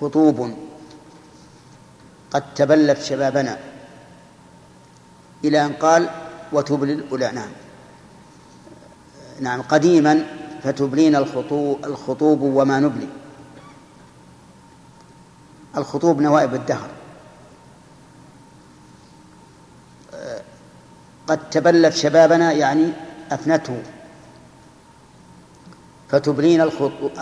[0.00, 0.54] خطوب
[2.30, 3.58] قد تبلت شبابنا
[5.44, 6.10] إلى أن قال
[6.52, 7.32] وتبلي الأولى.
[7.32, 7.50] نعم.
[9.40, 10.26] نعم قديما
[10.62, 13.08] فتبلين الخطوب, الخطوب وما نبلي.
[15.76, 16.97] الخطوب نوائب الدهر.
[21.28, 22.92] قد تبلت شبابنا يعني
[23.30, 23.82] أفنته.
[26.08, 26.60] فتبلين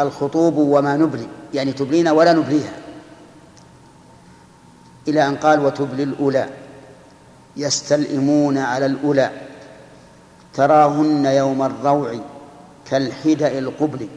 [0.00, 2.72] الخطوب وما نبلي يعني تبلين ولا نبليها.
[5.09, 6.48] إلى أن قال وتبلي الأولى.
[7.57, 9.30] يستلئمون على الأولى.
[10.54, 12.20] تراهن يوم الروع
[12.90, 14.09] كالحدأ القبل.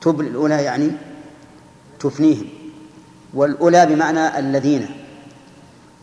[0.00, 0.90] تبلي الأولى يعني
[2.00, 2.48] تفنيهم.
[3.34, 4.96] والأولى بمعنى الذين.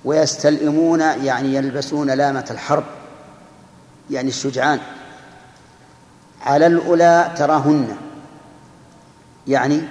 [0.08, 2.84] ويستلئمون يعني يلبسون لامة الحرب
[4.12, 4.80] يعني الشجعان.
[6.46, 7.98] على الأولى تراهن
[9.48, 9.82] يعني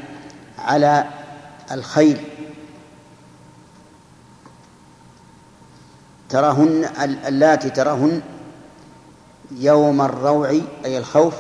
[0.58, 1.04] على
[1.72, 2.20] الخيل.
[6.28, 6.88] تراهن
[7.26, 8.22] اللاتي تراهن
[9.50, 10.48] يوم الروع
[10.84, 11.34] أي الخوف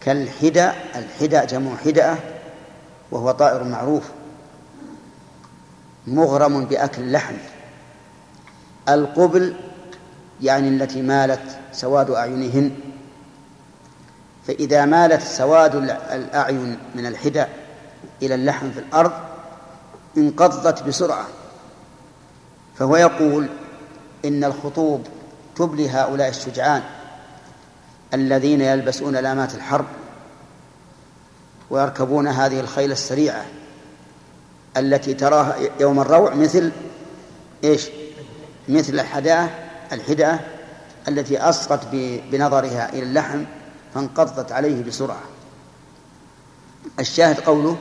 [0.00, 2.16] كالحدى الحدى جمع حدأة
[3.10, 4.04] وهو طائر معروف
[6.06, 7.34] مغرم بأكل اللحم.
[8.88, 9.54] القبل
[10.42, 12.70] يعني التي مالت سواد أعينهن
[14.46, 15.74] فإذا مالت سواد
[16.12, 17.44] الأعين من الحدى
[18.22, 19.12] إلى اللحم في الأرض
[20.16, 21.26] انقضت بسرعة
[22.78, 23.46] فهو يقول
[24.24, 25.06] إن الخطوب
[25.56, 26.82] تبلي هؤلاء الشجعان
[28.14, 29.86] الذين يلبسون لامات الحرب
[31.70, 33.44] ويركبون هذه الخيل السريعة
[34.76, 36.72] التي تراها يوم الروع مثل
[37.64, 37.88] إيش؟
[38.68, 39.48] مثل الحداة
[39.92, 40.40] الحداة
[41.08, 41.80] التي أسقط
[42.30, 43.44] بنظرها إلى اللحم
[43.94, 45.22] فانقضت عليه بسرعة.
[47.00, 47.76] الشاهد قوله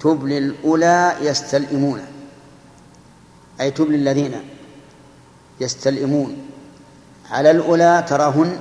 [0.00, 2.02] تبلي الأولى يستلئمون.
[3.60, 4.40] أي تبلي الذين
[5.60, 6.46] يستلئمون.
[7.30, 8.60] على الأولى تراهن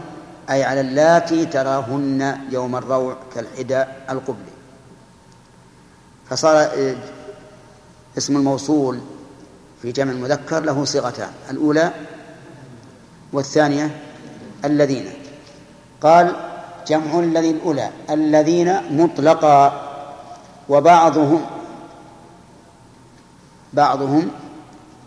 [0.50, 4.54] أي على اللاتي تراهن يوم الروع كالحداء القبلي.
[6.30, 6.72] فصار
[8.18, 9.00] اسم الموصول
[9.84, 11.92] في جمع المذكر له صيغتان الأولى
[13.34, 14.00] والثانية
[14.66, 15.06] الذين.
[16.02, 16.36] قال
[16.88, 19.82] جمع الذي الأولى الذين مطلقا
[20.70, 21.46] وبعضهم
[23.74, 24.32] بعضهم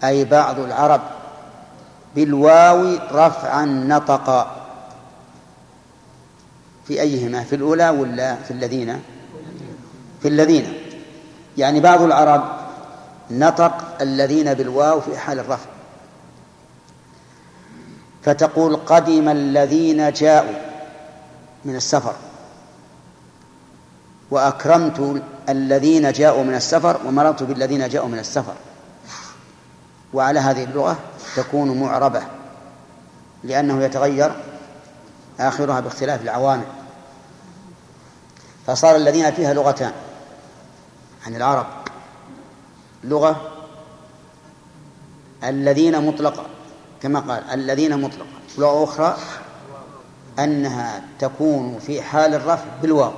[0.04, 1.00] أي بعض العرب
[2.14, 4.56] بالواو رفعا نطقا.
[6.84, 9.02] في أيهما؟ في الأولى ولا في الذين؟
[10.22, 10.72] في الذين.
[11.58, 12.55] يعني بعض العرب
[13.30, 15.68] نطق الذين بالواو في حال الرفع.
[18.22, 20.54] فتقول قدم الذين جاءوا
[21.64, 22.14] من السفر.
[24.30, 28.54] وأكرمت الذين جاءوا من السفر ومررت بالذين جاءوا من السفر.
[30.12, 30.98] وعلى هذه اللغة
[31.36, 32.22] تكون معربة
[33.44, 34.36] لأنه يتغير
[35.40, 36.66] آخرها باختلاف العوامل.
[38.66, 39.92] فصار الذين فيها لغتان
[41.26, 41.66] عن العرب
[43.04, 43.52] لغة
[45.44, 46.46] الذين مطلقة
[47.02, 48.26] كما قال الذين مطلقة.
[48.58, 49.16] لغة أخرى
[50.38, 53.12] أنها تكون في حال الرفع بالواو.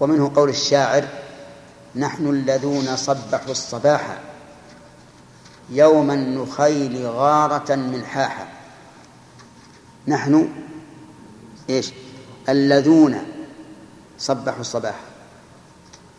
[0.00, 1.08] ومنه قول الشاعر
[1.96, 4.18] نحن الذين صبحوا الصباح
[5.70, 8.48] يوم النخيل غارة ملحاحا
[10.08, 10.48] نحن
[11.70, 11.92] إيش؟
[12.48, 13.18] الذون
[14.18, 15.09] صبحوا الصباح.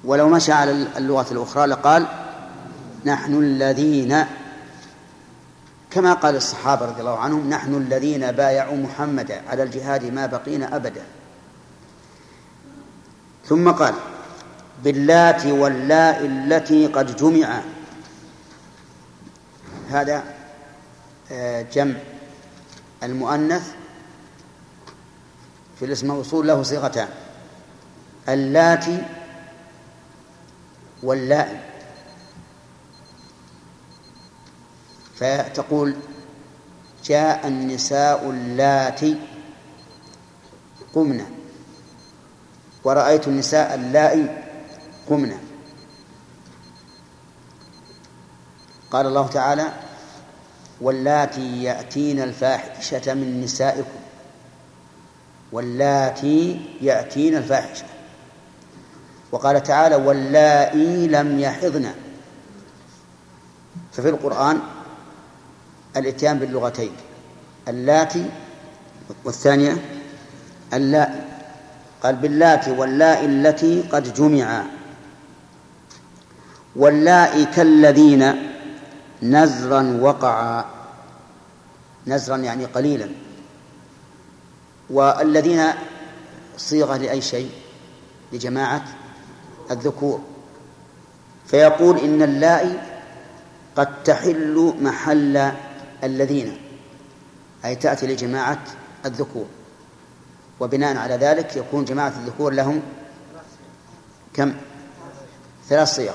[0.03, 2.07] ولو مشى على اللغة الأخرى لقال
[3.05, 4.25] نحن الذين
[5.91, 11.03] كما قال الصحابة رضي الله عنهم نحن الذين بايعوا محمدا على الجهاد ما بقينا أبدا.
[13.45, 13.93] ثم قال
[14.83, 17.61] باللات واللاء التي قد جمع.
[19.89, 20.23] هذا
[21.31, 21.95] آه، جمع
[23.03, 23.71] المؤنث
[25.79, 27.07] في الاسم الموصول له صيغتان.
[28.29, 29.03] اللاتي
[31.03, 31.59] واللائي
[35.15, 35.95] فتقول
[37.03, 39.17] جاء النساء اللاتي
[40.93, 41.25] قمنا
[42.83, 44.43] ورأيت النساء اللائي
[45.09, 45.37] قمنا
[48.91, 49.71] قال الله تعالى
[50.81, 53.99] واللاتي يأتين الفاحشة من نسائكم.
[55.51, 57.85] واللاتي يأتين الفاحشة.
[59.31, 61.91] وقال تعالى واللائي لم يحضن.
[63.91, 64.59] ففي القرآن
[65.97, 66.91] الاتيان باللغتين
[67.67, 68.25] اللاتي
[69.23, 69.77] والثانية
[70.73, 71.21] اللائي.
[72.03, 74.65] قال باللاتي واللائي التي قد جمعا
[76.75, 78.51] واللائي كالذين
[79.23, 80.65] نزرا وقعا.
[82.07, 83.09] نزرا يعني قليلا.
[84.89, 85.63] والذين
[86.57, 87.51] صيغة لأي شيء؟
[88.33, 89.00] لجماعة.
[89.71, 90.21] الذكور.
[91.47, 92.79] فيقول إن اللائي
[93.75, 95.51] قد تحل محل
[96.03, 96.57] الذين
[97.65, 98.63] أي تأتي لجماعة
[99.05, 99.45] الذكور.
[100.59, 102.81] وبناء على ذلك يكون جماعة الذكور لهم
[104.33, 104.53] كم؟
[105.69, 106.13] ثلاث صيغ.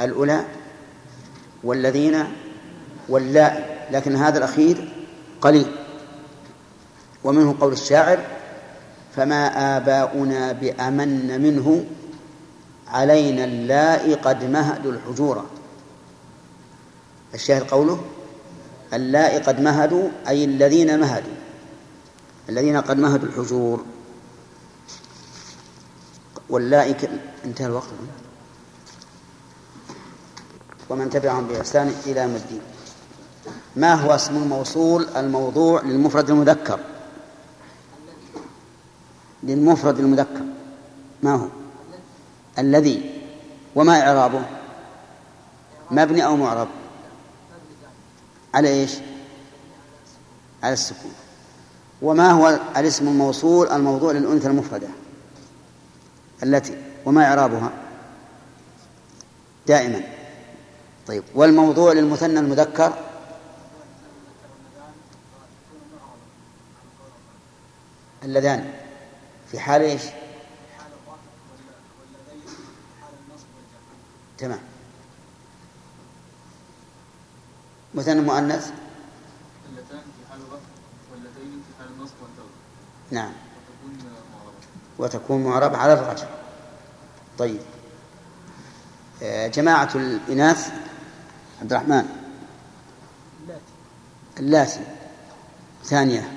[0.00, 0.44] الأولى
[1.64, 2.24] والذين
[3.08, 4.92] واللائي لكن هذا الأخير
[5.40, 5.76] قليل.
[7.24, 8.37] ومنه قول الشاعر
[9.18, 11.84] فما آباؤنا بأمن منه
[12.88, 15.44] علينا اللائي قد مهدوا الحجورا
[17.34, 18.00] الشاهد قوله
[18.92, 21.38] اللائي قد مهدوا أي الذين مهدوا
[22.48, 23.84] الذين قد مهدوا الحجور.
[26.50, 26.96] واللائي
[27.44, 27.88] انتهى الوقت.
[30.90, 32.60] ومن تبعهم بإحسان إلى الدين.
[33.76, 36.80] ما هو اسم الموصول الموضوع للمفرد المذكر؟
[39.48, 40.44] للمفرد المذكر.
[41.22, 41.46] ما هو؟
[42.58, 43.22] الذي.
[43.74, 44.42] وما إعرابه؟
[45.90, 46.68] مبني أو معرب؟
[48.54, 48.94] على إيش؟
[50.62, 51.12] على السكون.
[52.02, 54.88] وما هو الاسم الموصول الموضوع للأنثى المفردة؟
[56.42, 56.76] التي.
[57.06, 57.70] وما إعرابها؟
[59.66, 60.00] دائما.
[61.06, 61.22] طيب.
[61.34, 62.92] والموضوع للمثنى المذكر؟
[68.24, 68.87] اللذان.
[69.50, 70.02] في حال إيش؟
[74.38, 74.58] تمام.
[77.94, 78.72] مثنى مؤنث؟
[79.68, 80.64] اللتان في حال الرفع
[81.12, 82.50] واللتين في حال النصب والجر
[83.10, 83.32] نعم.
[83.88, 84.56] وتكون معربة.
[84.98, 86.26] وتكون معربة على الرجل.
[87.38, 87.60] طيب.
[89.22, 90.72] آه، جماعة الإناث
[91.60, 92.08] عبد الرحمن.
[94.38, 94.80] اللاتي.
[95.84, 96.32] ثانية.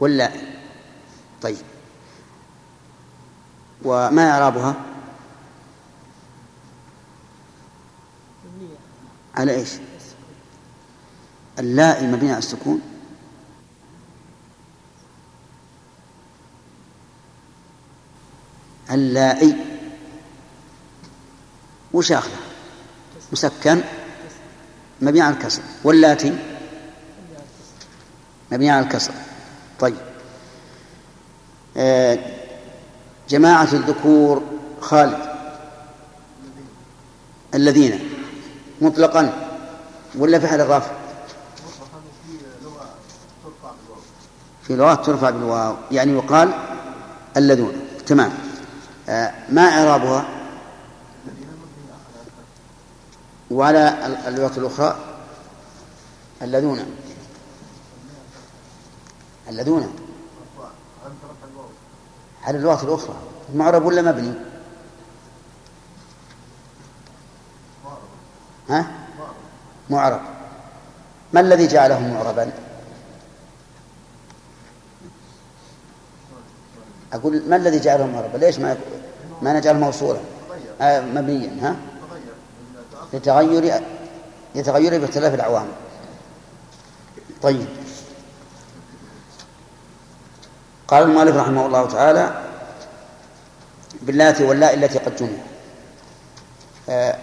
[0.00, 0.51] واللائي.
[1.42, 1.56] طيب.
[3.84, 4.74] وما إعرابها؟
[9.34, 9.70] على إيش؟
[11.58, 12.80] اللائي مبني على السكون.
[18.90, 19.56] اللائي.
[21.92, 22.32] وش آخره
[23.32, 23.80] مسكن.
[25.02, 25.62] مبني على الكسر.
[25.84, 26.38] واللاتي؟
[28.52, 29.14] مبني على الكسر.
[29.80, 30.11] طيب.
[33.28, 34.42] جماعة الذكور
[34.80, 35.18] خالد.
[37.54, 38.08] الذين؟
[38.80, 39.32] مطلقا.
[40.14, 40.90] ولا في حال الرفع
[44.62, 45.76] في لغات ترفع بالواو.
[45.90, 46.52] يعني يقال
[47.36, 47.72] الذون
[48.06, 48.32] تمام.
[49.08, 50.28] آه ما إعرابها؟
[53.50, 54.96] وعلى اللغة الأخرى
[56.42, 56.86] الذون
[59.48, 59.94] الذون
[62.42, 63.16] على اللغات الأخرى.
[63.54, 64.32] معرب ولا مبني؟
[68.68, 68.86] ها؟
[69.90, 70.20] معرب.
[71.32, 72.52] ما الذي جعله معربا؟
[77.12, 78.76] أقول ما الذي جعله معربا؟ ليش ما
[79.42, 80.20] ما نجعله موصولا.
[80.80, 81.76] آه مبنيا ها؟
[83.12, 83.82] لتغير
[84.54, 85.72] يتغير باختلاف العوامل
[87.42, 87.66] طيب.
[90.92, 92.30] قال المؤلف رحمه الله تعالى
[94.02, 95.28] باللات واللاء التي قد جمع.
[96.88, 97.16] آه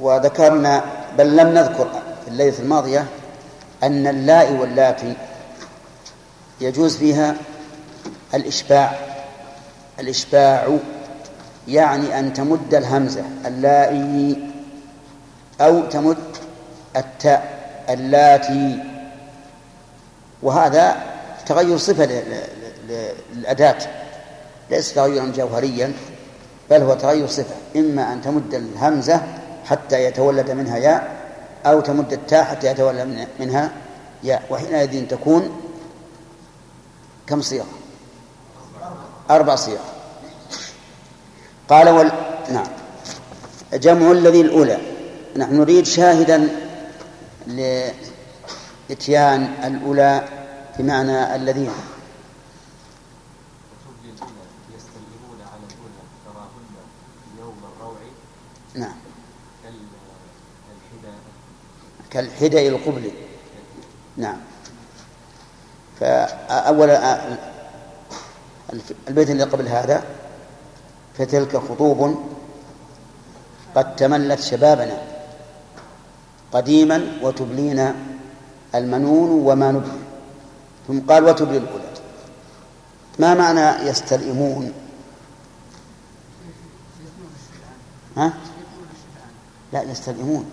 [0.00, 0.84] وذكرنا
[1.18, 1.88] بل لم نذكر
[2.24, 3.06] في الليلة الماضية
[3.82, 5.16] أن اللاء واللاتي
[6.60, 7.34] يجوز فيها
[8.34, 8.92] الإشباع.
[10.00, 10.78] الإشباع
[11.68, 14.50] يعني أن تمد الهمزة اللائي
[15.60, 16.36] أو تمد
[16.96, 18.78] التاء اللاتي.
[20.42, 20.96] وهذا
[21.46, 22.22] تغير صفة
[22.88, 23.78] للأداة.
[24.70, 25.92] ليس تغيرا جوهريا
[26.70, 27.54] بل هو تغير صفة.
[27.76, 29.20] إما أن تمد الهمزة
[29.64, 31.16] حتى يتولد منها ياء
[31.66, 33.72] أو تمد التاء حتى يتولد منها
[34.22, 34.42] ياء.
[34.50, 35.60] وحينئذ تكون
[37.26, 37.66] كم صيغة؟
[39.30, 39.78] أربع صيغ
[41.68, 42.12] قال وال...
[42.52, 42.66] نعم.
[43.72, 44.78] جمع الذي الأولى.
[45.36, 46.48] نحن نريد شاهدا
[47.46, 50.24] لإتيان الأولى
[50.78, 51.70] بمعنى الذين.
[58.74, 58.94] نعم.
[62.10, 63.10] كالحدى القبل
[64.16, 64.36] نعم.
[66.00, 66.90] فأول
[69.08, 70.04] البيت اللي قبل هذا
[71.18, 72.24] فتلك خطوب
[73.74, 75.02] قد تملت شبابنا
[76.52, 77.94] قديما وتبلينا
[78.74, 79.98] المنون وما نبلي.
[80.88, 81.84] ثم قال وتبلي الأولى.
[83.18, 84.72] ما معنى يستلئمون؟
[88.16, 88.32] ها؟
[89.74, 90.50] لا يستلئمون.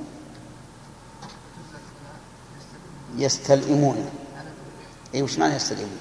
[3.18, 4.10] يستلئمون.
[5.16, 6.00] اي وش معنى يستلئمون؟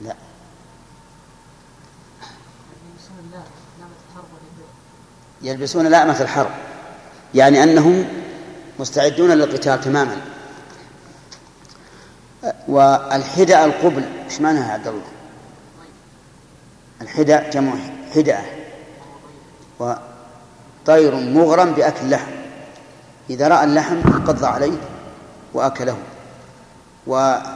[0.00, 0.14] لا.
[5.42, 6.50] يلبسون لأمة الحرب.
[7.34, 8.08] يعني أنهم
[8.78, 10.20] مستعدون للقتال تماما.
[12.68, 15.08] والحدأ القبل إيش معناها يا عبد الله؟
[17.00, 17.74] الحدأ جمع
[18.14, 18.44] حدأة.
[20.82, 22.30] وطير مغرم بأكل اللحم
[23.30, 24.78] إذا رأى اللحم انقض عليه
[25.54, 25.96] وأكله.
[27.06, 27.52] ولكونه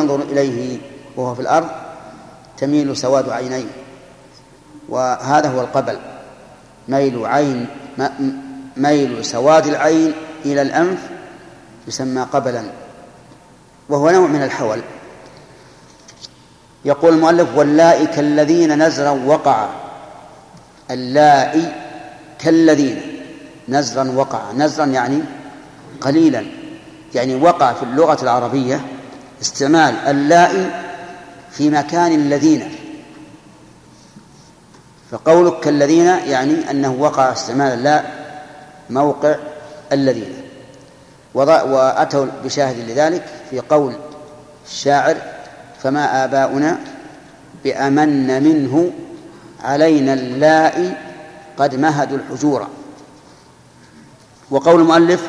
[0.00, 0.78] ينظر إليه
[1.16, 1.68] وهو في الأرض
[2.58, 3.66] تميل سواد عينيه.
[4.88, 5.98] وهذا هو القبل.
[6.88, 7.66] ميل عين
[8.76, 10.12] ميل سواد العين
[10.44, 10.98] إلى الأنف
[11.88, 12.62] يسمى قبلا.
[13.88, 14.80] وهو نوع من الحول.
[16.84, 19.68] يقول المؤلف واللائي كالذين نزرا وقع
[20.90, 21.72] اللائي
[22.38, 23.02] كالذين
[23.68, 25.18] نزرا وقع نزرا يعني
[26.00, 26.44] قليلا
[27.14, 28.80] يعني وقع في اللغة العربية
[29.42, 30.70] استعمال اللائي
[31.50, 32.74] في مكان الذين.
[35.10, 38.18] فقولك كالذين يعني أنه وقع استعمال اللاء
[38.90, 39.36] موقع
[39.92, 40.32] الذين.
[41.34, 43.94] وأتوا بشاهد لذلك في قول
[44.66, 45.16] الشاعر
[45.82, 46.78] فما آباؤنا
[47.64, 48.90] بأمن منه
[49.64, 50.96] علينا اللائي
[51.58, 52.68] قد مهدوا الحجور.
[54.50, 55.28] وقول المؤلف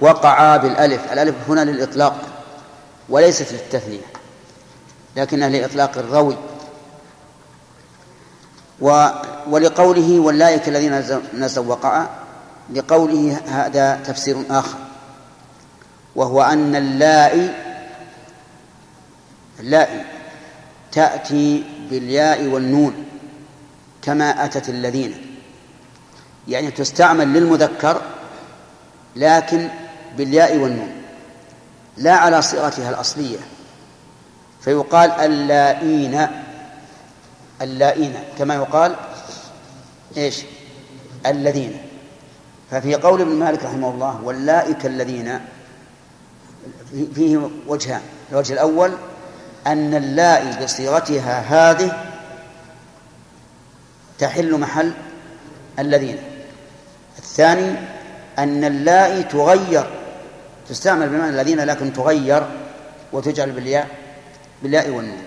[0.00, 2.16] وقع بالألف الألف هنا للإطلاق
[3.08, 4.04] وليست للتثنية
[5.16, 6.36] لكنها لإطلاق الروي.
[9.46, 12.06] ولقوله واللائك الذين نزل وقع
[12.74, 14.78] لقوله هذا تفسير آخر.
[16.16, 17.50] وهو أن اللائي
[19.60, 20.04] اللائي
[20.92, 23.04] تأتي بالياء والنون.
[24.02, 25.36] كما أتت الذين.
[26.48, 28.02] يعني تستعمل للمذكر
[29.16, 29.68] لكن
[30.16, 30.92] بالياء والنون
[31.96, 33.38] لا على صيغتها الأصلية.
[34.60, 36.26] فيقال اللائين
[37.62, 38.96] اللائين كما يقال
[40.16, 40.42] إيش؟
[41.26, 41.82] الذين.
[42.70, 45.40] ففي قول ابن مالك رحمه الله واللائك الذين
[47.14, 48.02] فيه وجهان.
[48.32, 48.92] الوجه الأول
[49.66, 52.11] أن اللائي بصيغتها هذه
[54.22, 54.92] تحل محل
[55.78, 56.18] الذين.
[57.18, 57.76] الثاني
[58.38, 59.90] أن اللائي تغير
[60.68, 62.46] تستعمل بمعنى الذين لكن تغير
[63.12, 63.88] وتجعل بالياء
[64.62, 65.22] بالياء والنون.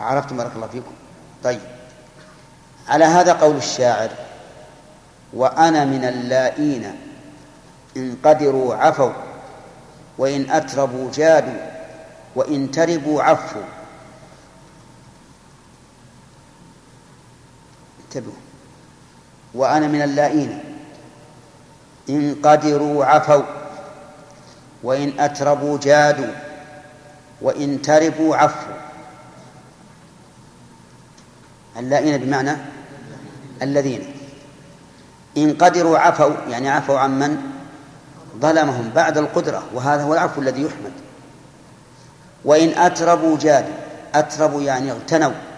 [0.00, 0.92] عرفتم بارك الله فيكم؟
[1.44, 1.60] طيب.
[2.88, 4.10] على هذا قول الشاعر
[5.32, 6.94] وأنا من اللائين
[7.96, 9.12] إن قدروا عفوا
[10.18, 11.70] وإن أتربوا جادوا
[12.36, 13.81] وإن تربوا عفوا.
[18.16, 18.36] انتبهوا
[19.54, 20.58] وأنا من اللائين.
[22.08, 23.42] إن قدروا عفوا
[24.82, 26.34] وإن أتربوا جادوا
[27.42, 28.74] وإن تربوا عفوا.
[31.78, 32.56] اللائين بمعنى
[33.62, 34.14] الذين.
[35.36, 37.36] إن قدروا عفوا يعني عفوا عن من؟
[38.40, 40.92] ظلمهم بعد القدرة وهذا هو العفو الذي يحمد.
[42.44, 43.74] وإن أتربوا جادوا
[44.14, 45.51] أتربوا يعني اغتنوا.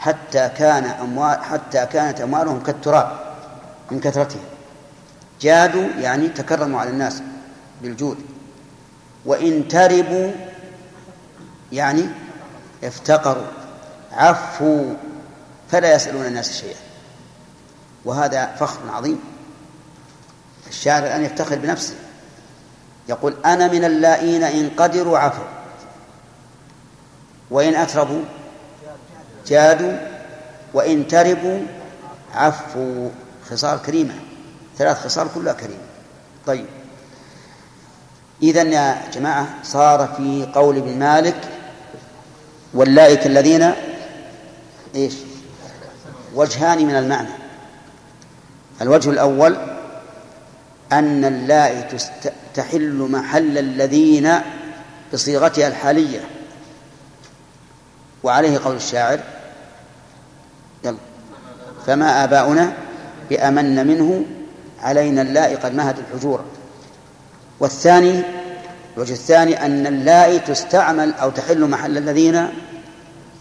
[0.00, 3.36] حتى كان أموال حتى كانت أموالهم كالتراب
[3.90, 4.40] من كثرتها.
[5.40, 7.22] جادوا يعني تكرموا على الناس
[7.82, 8.18] بالجود.
[9.24, 10.32] وإن تربوا
[11.72, 12.06] يعني
[12.84, 13.46] افتقروا
[14.12, 14.94] عفوا
[15.70, 16.80] فلا يسألون الناس شيئا.
[18.04, 19.20] وهذا فخر عظيم.
[20.68, 21.94] الشاعر الآن يفتخر بنفسه.
[23.08, 25.44] يقول أنا من اللائين إن قدروا عفوا.
[27.50, 28.22] وإن أتربوا
[29.46, 29.92] جادوا
[30.74, 31.60] وإن تربوا
[32.34, 33.08] عفوا.
[33.50, 34.14] خصال كريمة.
[34.78, 35.82] ثلاث خصال كلها كريمة.
[36.46, 36.66] طيب.
[38.42, 41.40] إذا يا جماعة صار في قول ابن مالك
[42.74, 43.72] واللائك الذين
[44.94, 45.14] إيش؟
[46.34, 47.28] وجهان من المعنى.
[48.82, 49.56] الوجه الأول
[50.92, 51.84] أن اللائي
[52.54, 54.32] تحل محل الذين
[55.12, 56.20] بصيغتها الحالية.
[58.22, 59.20] وعليه قول الشاعر
[60.84, 60.96] يلا.
[61.86, 62.72] فما آباؤنا
[63.30, 64.24] بأمن منه
[64.80, 66.44] علينا اللائي قد مهد الحجور.
[67.60, 68.22] والثاني
[68.96, 72.48] الوجه الثاني أن اللائي تستعمل أو تحل محل الذين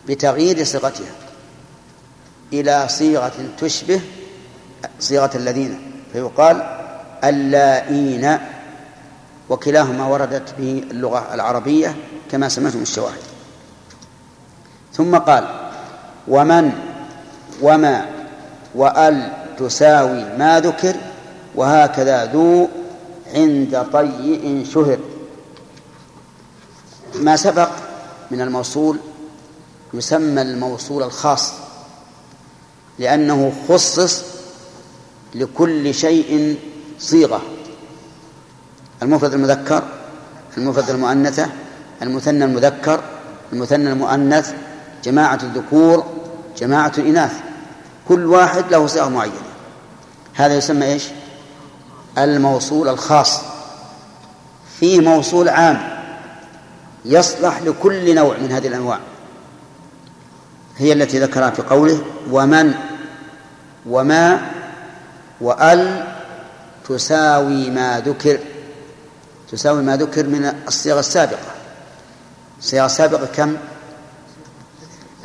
[0.08, 1.12] بتغيير صيغتها
[2.54, 4.02] إلى صيغة تشبه
[5.00, 5.92] صيغة الذين.
[6.14, 6.80] فيقال
[7.24, 8.38] اللائين
[9.50, 11.96] وكلاهما وردت به اللغة العربية
[12.32, 13.29] كما سمعتم الشواهد.
[15.00, 15.48] ثم قال
[16.28, 16.72] ومن
[17.62, 18.06] وما
[18.76, 20.96] وأل تساوي ما ذكر
[21.56, 22.68] وهكذا ذو
[23.34, 25.00] عند طيء شهر.
[27.16, 27.70] ما سبق
[28.32, 28.98] من الموصول
[29.94, 31.54] يسمى الموصول الخاص
[33.00, 34.24] لأنه خصص
[35.36, 36.60] لكل شيء
[37.00, 37.42] صيغة.
[39.04, 39.84] المفرد المذكر
[40.58, 41.50] المفرد المؤنثة
[42.02, 43.00] المثنى المذكر
[43.54, 44.54] المثنى المؤنث
[45.04, 46.06] جماعة الذكور
[46.58, 47.34] جماعة الإناث
[48.08, 49.34] كل واحد له صيغة معينة.
[50.34, 51.04] هذا يسمى إيش؟
[52.18, 53.42] الموصول الخاص.
[54.80, 56.00] فيه موصول عام
[57.06, 59.00] يصلح لكل نوع من هذه الأنواع.
[60.78, 62.74] هي التي ذكرها في قوله ومن
[63.86, 64.52] وما
[65.42, 66.08] وأل
[66.90, 68.40] تساوي ما ذكر.
[69.52, 71.52] تساوي ما ذكر من الصيغ السابقة.
[72.60, 73.58] الصيغ السابقة كم؟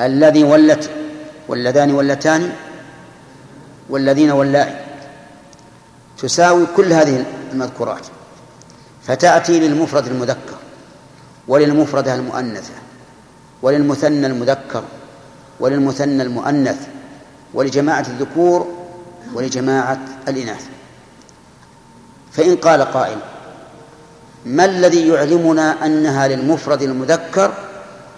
[0.01, 0.91] الذي ولت
[1.49, 2.53] واللذان ولتان
[3.91, 4.77] والذين واللائي
[6.19, 8.07] تساوي كل هذه المذكورات.
[9.03, 10.57] فتأتي للمفرد المذكر
[11.49, 12.73] وللمفردة المؤنثة
[13.63, 14.85] وللمثنى المذكر
[15.61, 16.87] وللمثنى المؤنث
[17.55, 18.75] ولجماعة الذكور
[19.35, 20.67] ولجماعة الإناث.
[22.33, 23.19] فإن قال قائل
[24.47, 27.55] ما الذي يعلمنا أنها للمفرد المذكر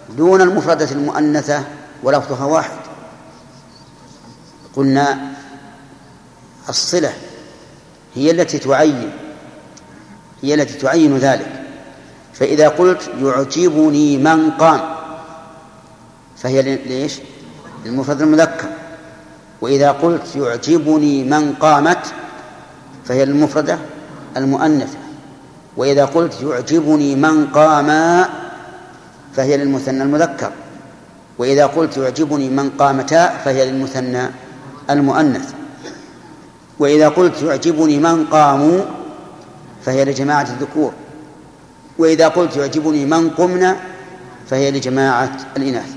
[0.09, 1.63] دون المفردة المؤنثة
[2.03, 2.77] ولفظها واحد.
[4.75, 5.31] قلنا
[6.69, 7.13] الصلة
[8.15, 9.11] هي التي تعين
[10.41, 11.63] هي التي تعين ذلك.
[12.33, 14.81] فإذا قلت يعجبني من قام
[16.37, 17.13] فهي ليش؟
[17.85, 18.69] للمفرد المذكر.
[19.61, 22.13] وإذا قلت يعجبني من قامت
[23.05, 23.79] فهي المفردة
[24.37, 24.97] المؤنثة.
[25.77, 27.89] وإذا قلت يعجبني من قام
[29.37, 30.51] فهي للمثنى المذكر.
[31.37, 34.29] وإذا قلت يعجبني من قامتا فهي للمثنى
[34.89, 35.53] المؤنث.
[36.79, 38.81] وإذا قلت يعجبني من قاموا
[39.85, 40.93] فهي لجماعة الذكور.
[41.97, 43.77] وإذا قلت يعجبني من قمنا
[44.49, 45.89] فهي لجماعة الإناث.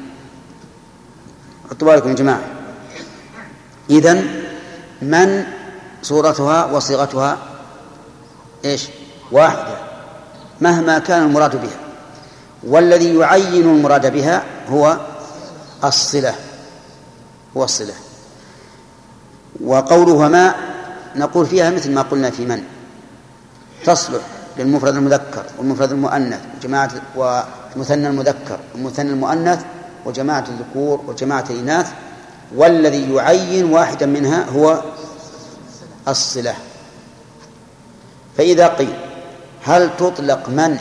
[1.71, 2.45] حطوا بالكم يا جماعة.
[3.91, 4.45] إذن
[5.03, 5.45] من
[6.03, 7.39] صورتها وصيغتها
[8.65, 8.89] إيش؟
[9.33, 9.77] واحدة.
[10.61, 11.90] مهما كان المراد بها.
[12.63, 14.97] والذي يعين المراد بها هو
[15.85, 16.35] الصلة
[17.57, 17.95] هو الصلة.
[19.65, 20.55] وقوله ما
[21.17, 22.63] نقول فيها مثل ما قلنا في من؟
[23.85, 24.23] تصلح
[24.59, 29.65] للمفرد المذكر والمفرد المؤنث وجماعة والمثنى المذكر والمثنى المؤنث
[30.05, 31.87] وجماعة الذكور وجماعة الإناث.
[32.57, 34.83] والذي يعين واحدا منها هو
[36.09, 36.55] الصلة.
[38.39, 38.95] فإذا قيل
[39.65, 40.79] هل تطلق من؟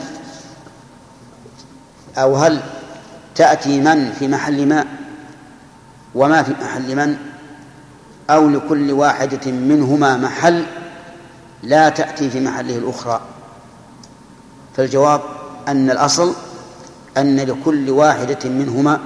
[2.20, 2.60] أو هل
[3.34, 4.84] تأتي من في محل ما
[6.14, 7.16] وما في محل من
[8.30, 10.64] أو لكل واحدة منهما محل
[11.62, 13.20] لا تأتي في محله الأخرى؟
[14.76, 15.20] فالجواب
[15.68, 16.34] أن الأصل
[17.16, 19.00] أن لكل واحدة منهما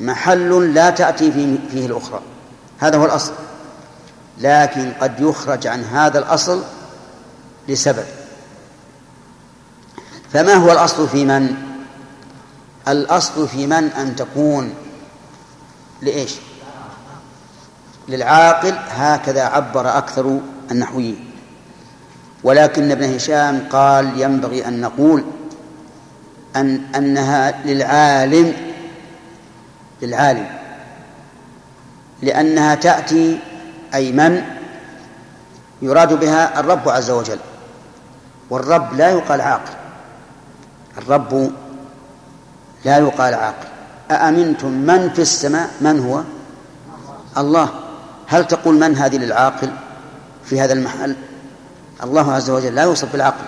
[0.00, 1.32] محل لا تأتي
[1.72, 2.20] فيه الأخرى.
[2.78, 3.32] هذا هو الأصل.
[4.38, 6.62] لكن قد يخرج عن هذا الأصل
[7.68, 8.04] لسبب.
[10.32, 11.67] فما هو الأصل في من؟
[12.88, 14.74] الأصل في من أن تكون
[16.02, 16.34] لإيش؟
[18.08, 21.30] للعاقل هكذا عبر أكثر النحويين.
[22.44, 25.24] ولكن ابن هشام قال ينبغي أن نقول
[26.56, 28.52] أن أنها للعالم
[30.02, 30.46] للعالم.
[32.22, 33.38] لأنها تأتي
[33.94, 34.42] أي من؟
[35.82, 37.38] يراد بها الرب عز وجل.
[38.50, 39.72] والرب لا يقال عاقل.
[40.98, 41.52] الرب
[42.84, 43.68] لا يقال عاقل.
[44.10, 46.22] أأمنتم من في السماء؟ من هو؟
[47.38, 47.68] الله.
[48.26, 49.70] هل تقول من هذه للعاقل
[50.44, 51.16] في هذا المحل؟
[52.02, 53.44] الله عز وجل لا يوصف بالعقل.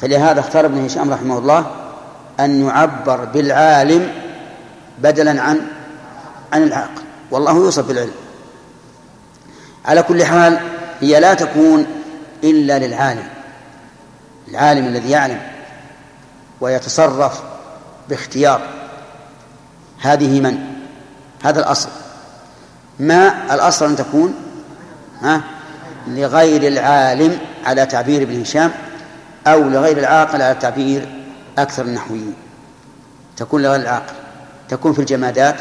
[0.00, 1.66] فلهذا اختار ابن هشام رحمه الله
[2.40, 4.12] أن يعبر بالعالم
[4.98, 5.60] بدلا عن
[6.52, 7.02] عن العاقل.
[7.30, 8.14] والله يوصف بالعلم.
[9.84, 10.60] على كل حال
[11.00, 11.86] هي لا تكون
[12.44, 13.28] إلا للعالم.
[14.48, 15.40] العالم الذي يعلم
[16.60, 17.42] ويتصرف
[18.08, 18.60] باختيار.
[20.00, 20.58] هذه من؟
[21.44, 21.88] هذا الأصل.
[23.00, 24.34] ما الأصل أن تكون؟
[25.22, 25.40] ها؟
[26.06, 28.70] لغير العالم على تعبير ابن هشام
[29.46, 31.24] أو لغير العاقل على تعبير
[31.58, 32.34] أكثر النحويين.
[33.36, 34.14] تكون لغير العاقل.
[34.68, 35.56] تكون في الجمادات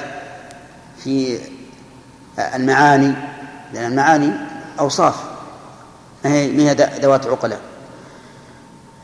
[1.04, 1.40] في
[2.56, 3.14] المعاني
[3.74, 4.32] لأن المعاني
[4.80, 5.16] أوصاف.
[6.26, 7.60] ما هي ذوات عقلاء؟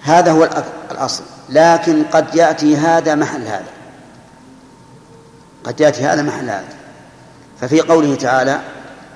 [0.02, 0.50] هذا هو
[0.92, 3.72] الأصل لكن قد يأتي هذا محل هذا
[5.64, 6.68] قد يأتي هذا محل هذا
[7.62, 8.60] ففي قوله تعالى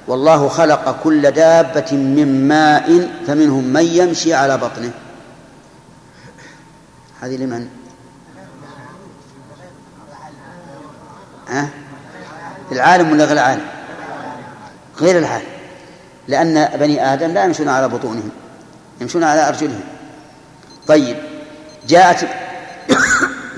[0.08, 4.92] والله خلق كل دابة من ماء فمنهم من يمشي على بطنه
[7.22, 7.68] هذه لمن؟
[11.50, 11.70] ها؟
[12.72, 13.66] العالم ولا غير العالم؟
[15.00, 15.46] غير العالم
[16.28, 18.30] لأن بني آدم لا يمشون على بطونهم
[19.02, 19.84] يمشون على أرجلهم
[20.88, 21.18] طيب.
[21.88, 22.28] جاءت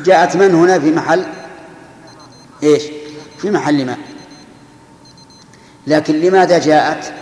[0.05, 1.25] جاءت من هنا في محل؟
[2.63, 2.83] إيش؟
[3.37, 3.97] في محل ماء
[5.87, 7.13] لكن لماذا جاءت؟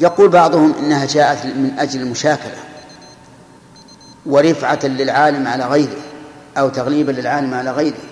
[0.00, 2.58] يقول بعضهم إنها جاءت من أجل المشاكلة
[4.26, 6.00] ورفعة للعالم على غيره
[6.58, 8.02] أو تغليبا للعالم على غيره.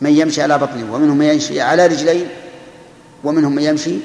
[0.00, 2.28] من يمشي على بطنه ومنهم من يمشي على رجلين
[3.24, 3.98] ومنهم من يمشي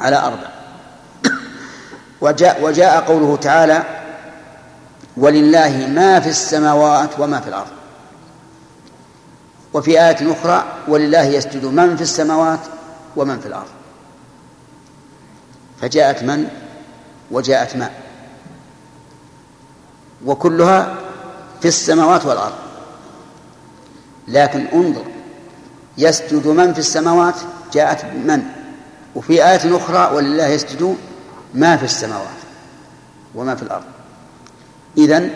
[0.00, 0.48] على أربع.
[2.20, 3.82] وجاء وجاء قوله تعالى
[5.16, 7.70] ولله ما في السماوات وما في الأرض.
[9.74, 12.60] وفي آية أخرى ولله يسجد من في السماوات
[13.16, 13.68] ومن في الأرض.
[15.80, 16.48] فجاءت من؟
[17.30, 17.90] وجاءت ما؟
[20.24, 20.94] وكلها
[21.60, 22.54] في السماوات والأرض.
[24.28, 25.04] لكن انظر
[25.98, 27.34] يسجد من في السماوات؟
[27.72, 28.42] جاءت من؟
[29.14, 30.96] وفي آية أخرى ولله يسجد
[31.54, 32.38] ما في السماوات
[33.34, 33.84] وما في الأرض.
[34.98, 35.30] إذن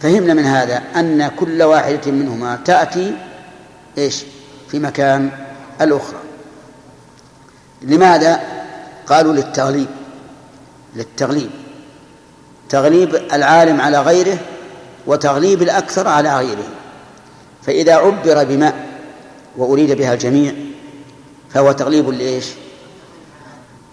[0.00, 3.16] فهمنا من هذا أن كل واحدة منهما تأتي
[3.98, 4.24] إيش؟
[4.68, 5.30] في مكان
[5.80, 6.18] الأخرى.
[7.82, 8.40] لماذا؟
[9.06, 9.86] قالوا للتغليب.
[10.96, 11.50] للتغليب.
[12.68, 14.38] تغليب العالم على غيره
[15.06, 16.68] وتغليب الأكثر على غيره.
[17.62, 18.74] فإذا عبر بماء
[19.56, 20.52] وأريد بها الجميع
[21.50, 22.46] فهو تغليب لإيش؟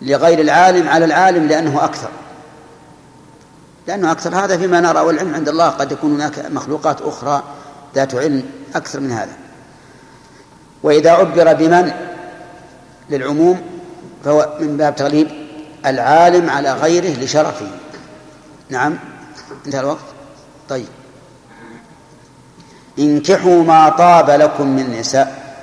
[0.02, 2.10] لغير العالم على العالم لأنه أكثر.
[3.88, 7.44] لأنه أكثر هذا فيما نرى والعلم عند الله قد يكون هناك مخلوقات أخرى
[7.96, 8.44] ذات علم
[8.76, 9.34] أكثر من هذا.
[10.84, 11.92] وإذا عبر بمن؟
[13.10, 13.62] للعموم
[14.24, 15.28] فهو من باب تغليب
[15.86, 17.68] العالم على غيره لشرفه.
[18.70, 18.98] نعم
[19.66, 20.06] انتهى الوقت.
[20.70, 20.88] طيب.
[23.00, 25.56] انكحوا ما طاب لكم من النساء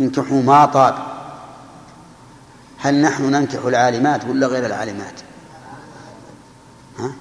[0.00, 0.94] انكحوا ما طاب.
[2.78, 5.31] هل نحن ننكح العالمات ولا غير العالمات؟
[6.98, 7.12] ها؟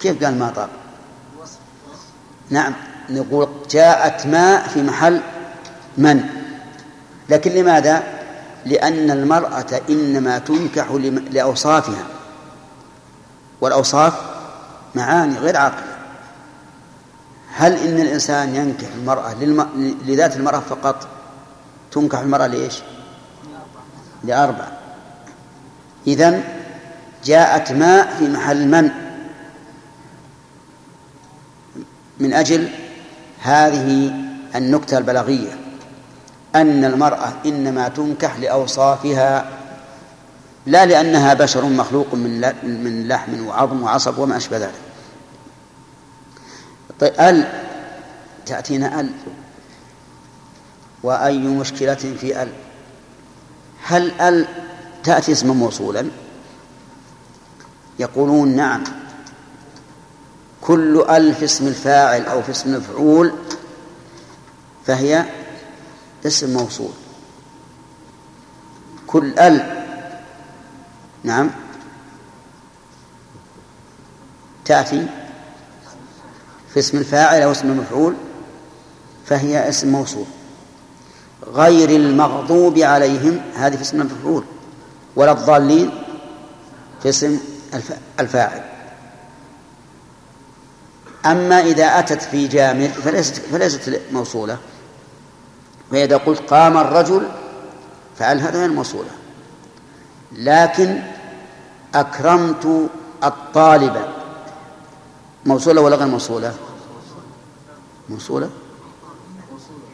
[0.00, 0.68] كيف قال ما طاب
[2.50, 2.72] نعم
[3.10, 5.20] نقول جاءت ماء في محل
[5.98, 6.24] من؟
[7.28, 8.02] لكن لماذا؟
[8.66, 10.90] لأن المرأة إنما تنكح
[11.30, 12.06] لأوصافها.
[13.60, 14.14] والأوصاف
[14.94, 15.96] معاني غير عاقلة.
[17.52, 19.68] هل إن الإنسان ينكح المرأة للم...
[20.06, 21.08] لذات المرأة فقط؟
[21.92, 22.82] تنكح المرأة لإيش؟
[24.24, 24.68] لأربع
[26.06, 26.44] إذن
[27.24, 28.90] جاءت ماء في محل من؟
[32.20, 32.68] من أجل
[33.42, 34.14] هذه
[34.54, 35.58] النكتة البلاغية
[36.54, 39.50] أن المرأة إنما تنكح لأوصافها
[40.66, 44.72] لا لأنها بشر مخلوق من من لحم وعظم وعصب وما أشبه ذلك.
[47.00, 47.44] طيب أل؟
[48.46, 49.10] تأتينا أل.
[51.02, 52.48] وأي مشكلة في أل؟
[53.84, 54.46] هل أل
[55.04, 56.06] تأتي اسما موصولا؟
[57.98, 58.84] يقولون نعم.
[60.60, 63.32] كل ال في اسم الفاعل أو في اسم المفعول
[64.86, 65.24] فهي
[66.26, 66.92] اسم موصول.
[69.06, 69.84] كل ال
[71.24, 71.50] نعم.
[74.64, 75.06] تأتي
[76.74, 78.14] في اسم الفاعل أو اسم المفعول
[79.26, 80.26] فهي اسم موصول.
[81.46, 84.44] غير المغضوب عليهم هذه في اسم المفعول.
[85.16, 85.90] ولا الضالين
[87.02, 87.38] في اسم
[88.20, 88.62] الفاعل
[91.26, 94.58] أما إذا أتت في جامع فليست فليست موصولة
[95.90, 97.28] فإذا قلت قام الرجل
[98.18, 99.10] فعل هذا غير موصولة
[100.32, 101.02] لكن
[101.94, 102.88] أكرمت
[103.24, 103.96] الطالب
[105.46, 106.54] موصولة ولا غير موصولة؟
[108.08, 108.50] موصولة؟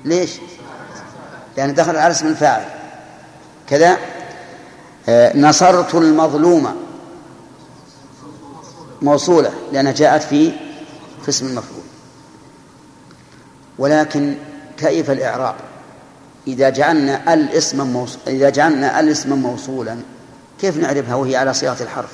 [0.04, 0.30] ليش؟
[1.56, 2.64] لأن دخل على اسم الفاعل
[3.68, 3.96] كذا
[5.08, 6.74] آه، نصرت المظلومة
[9.02, 10.52] موصولة لأنها جاءت في
[11.22, 11.82] في اسم المفعول.
[13.78, 14.34] ولكن
[14.76, 15.54] كيف الإعراب؟
[16.46, 19.96] إذا جعلنا الاسم موصول إذا جعلنا الاسم موصولا
[20.60, 22.10] كيف نعرفها وهي على صيغة الحرف؟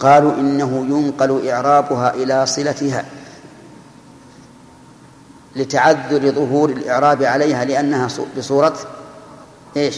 [0.00, 3.04] قالوا إنه ينقل إعرابها إلى صلتها
[5.56, 8.78] لتعذر ظهور الإعراب عليها لأنها بصورة
[9.76, 9.96] إيش؟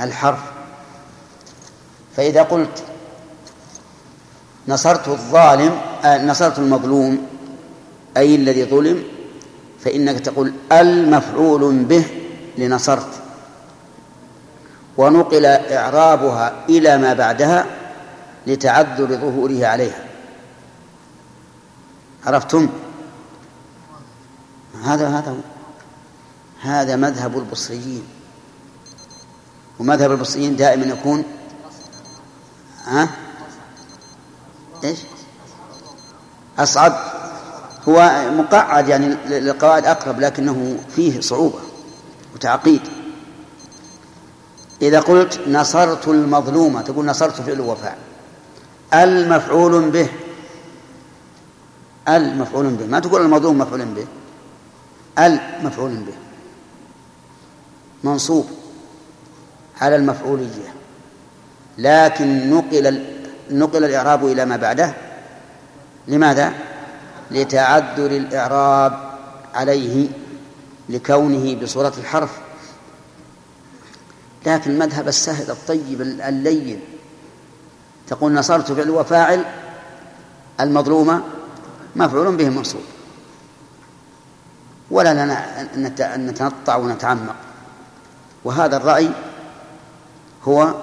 [0.00, 0.40] الحرف.
[2.16, 2.84] فإذا قلت
[4.68, 7.26] نصرت الظالم آه نصرت المظلوم
[8.16, 9.04] أي الذي ظلم
[9.84, 12.04] فإنك تقول المفعول به
[12.58, 13.08] لنصرت.
[14.96, 17.66] ونقل إعرابها إلى ما بعدها
[18.46, 20.04] لتعذر ظهوره عليها.
[22.26, 22.68] عرفتم؟
[24.84, 25.36] هذا هذا
[26.60, 28.04] هذا مذهب البصريين.
[29.78, 31.24] ومذهب البصريين دائما يكون
[32.86, 33.25] ها؟
[34.84, 34.98] إيش؟
[36.58, 36.96] أصعب.
[37.88, 41.58] هو مقعد يعني للقواعد أقرب لكنه فيه صعوبة
[42.34, 42.80] وتعقيد.
[44.82, 47.98] إذا قلت نصرت المظلومة تقول نصرت فعل وفاعل.
[48.94, 50.08] المفعول به
[52.08, 52.86] المفعول به.
[52.86, 54.06] ما تقول المظلوم مفعول به.
[55.18, 56.14] المفعول به.
[58.04, 58.46] منصوب
[59.80, 60.74] على المفعولية
[61.78, 62.86] لكن نقل
[63.50, 64.94] نقل الإعراب إلى ما بعده؟
[66.08, 66.52] لماذا؟
[67.30, 69.10] لتعذر الإعراب
[69.54, 70.08] عليه
[70.88, 72.30] لكونه بصورة الحرف.
[74.46, 76.80] لكن المذهب السهل الطيب اللين.
[78.06, 79.44] تقول نصرت فعل وفاعل
[80.60, 81.22] المظلومة
[81.96, 82.82] مفعول به منصوب.
[84.90, 85.62] ولا لنا
[86.14, 87.36] أن نتنطع ونتعمق.
[88.44, 89.10] وهذا الرأي
[90.44, 90.74] هو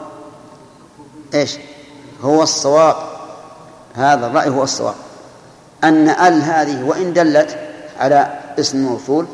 [1.33, 1.57] إيش؟
[2.23, 2.95] هو الصواب.
[3.95, 4.95] هذا الرأي هو الصواب.
[5.83, 7.59] أن ال هذه وإن دلت
[7.99, 9.25] على اسم موصول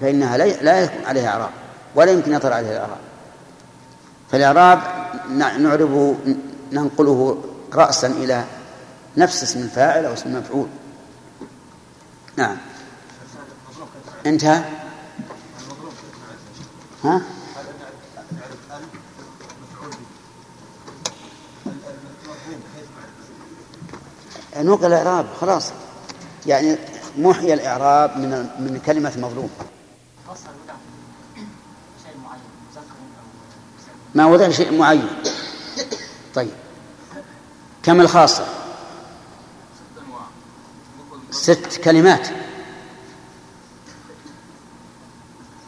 [0.00, 1.50] فإنها لا يكون عليها إعراب
[1.94, 2.98] ولا يمكن يطلع عليها الإعراب
[4.32, 4.80] فالإعراب
[5.58, 6.16] نعربه
[6.72, 7.42] ننقله
[7.74, 8.44] رأسا إلى
[9.16, 10.66] نفس اسم الفاعل أو اسم المفعول.
[12.36, 12.56] نعم.
[14.26, 14.62] انتهى؟
[17.04, 17.22] ها؟
[24.56, 25.72] نقل الإعراب خلاص.
[26.46, 26.76] يعني
[27.18, 29.50] محي الإعراب من من كلمة مظلوم.
[34.14, 35.08] ما وضع شيء معين.
[36.34, 36.50] طيب.
[37.82, 38.46] كم الخاصة؟
[41.30, 42.28] ست كلمات.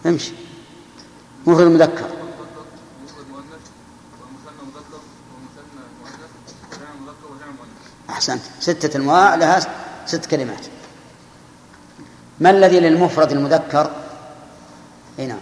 [0.07, 0.32] امشي.
[1.47, 2.16] مفرد مذكر
[8.29, 9.61] أحسنت ستة أنواع لها
[10.07, 10.66] ست كلمات
[12.41, 13.91] ما الذي للمفرد المذكر؟
[15.18, 15.41] أي نعم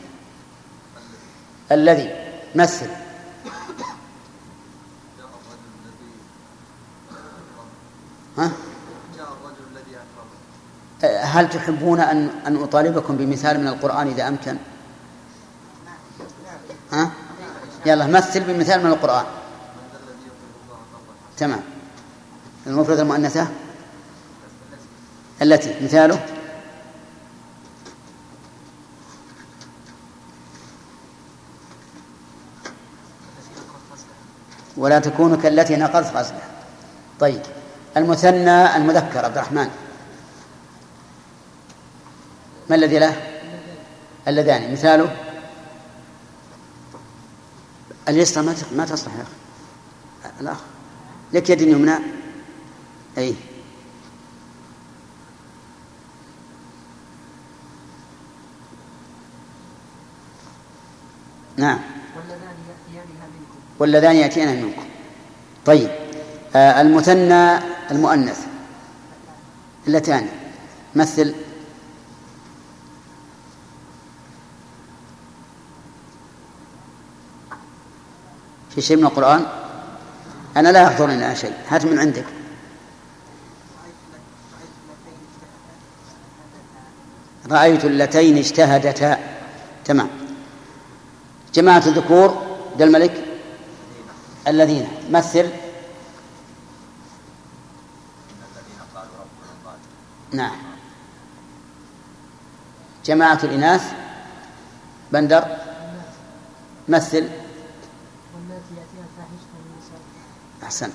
[1.72, 2.10] الذي
[2.54, 2.88] مثل
[8.38, 8.52] ها؟
[11.22, 14.56] هل تحبون أن أن أطالبكم بمثال من القرآن إذا أمكن؟
[16.92, 17.10] ها؟
[17.86, 19.24] يلا مثل بمثال من القرآن
[21.36, 21.73] تمام
[22.66, 23.48] المفردة المؤنثة؟
[25.42, 26.26] التي مثاله؟
[34.76, 36.48] ولا تكون كالتي نقضت غزلها.
[37.20, 37.42] طيب.
[37.96, 39.68] المثنى المذكر عبد الرحمن.
[42.70, 43.16] ما الذي له؟
[44.28, 44.72] اللذان.
[44.72, 45.16] مثاله؟
[48.08, 50.40] اليسرى ما ما تصلح يا أخي.
[50.40, 50.58] الأخ.
[51.32, 52.23] لك يد يمنى.
[53.18, 53.34] اي
[61.56, 61.78] نعم.
[63.78, 64.82] واللذان يأتيانها منكم.
[65.66, 65.90] طيب.
[66.56, 67.58] آه المثنى
[67.90, 68.46] المؤنث.
[69.86, 70.28] اللتان.
[70.94, 71.34] مثل.
[78.70, 79.46] في شيء من القرآن؟
[80.56, 81.54] أنا لا يحضرني الآن شيء.
[81.68, 82.43] هات من عندك.
[87.50, 89.18] رأيت اللتين اجتهدتا.
[89.84, 90.08] تمام.
[91.54, 92.42] جماعة الذكور
[92.78, 93.24] ذا الملك؟
[94.48, 94.88] الذين.
[95.10, 95.48] مثل
[100.32, 100.56] نعم.
[103.04, 103.92] جماعة الإناث؟
[105.12, 105.44] بندر؟
[106.88, 107.28] مثل
[110.62, 110.92] أحسنت.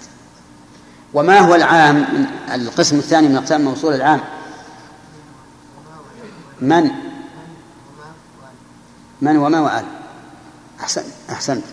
[1.13, 4.38] وما هو العام القسم الثاني من أقسام موصول العام؟
[6.61, 6.89] من؟
[9.21, 9.85] من وما وآل.
[10.79, 11.63] أحسنت أحسنت.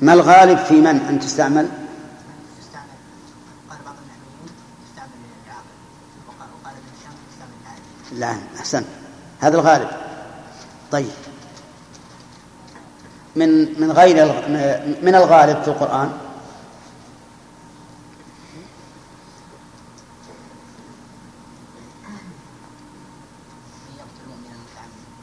[0.00, 1.68] ما الغالب في من أن تستعمل؟
[8.12, 8.86] لا أحسنت.
[9.40, 9.88] هذا الغالب.
[10.92, 11.10] طيب.
[13.36, 14.14] من من غير
[15.02, 16.27] من الغالب في القرآن؟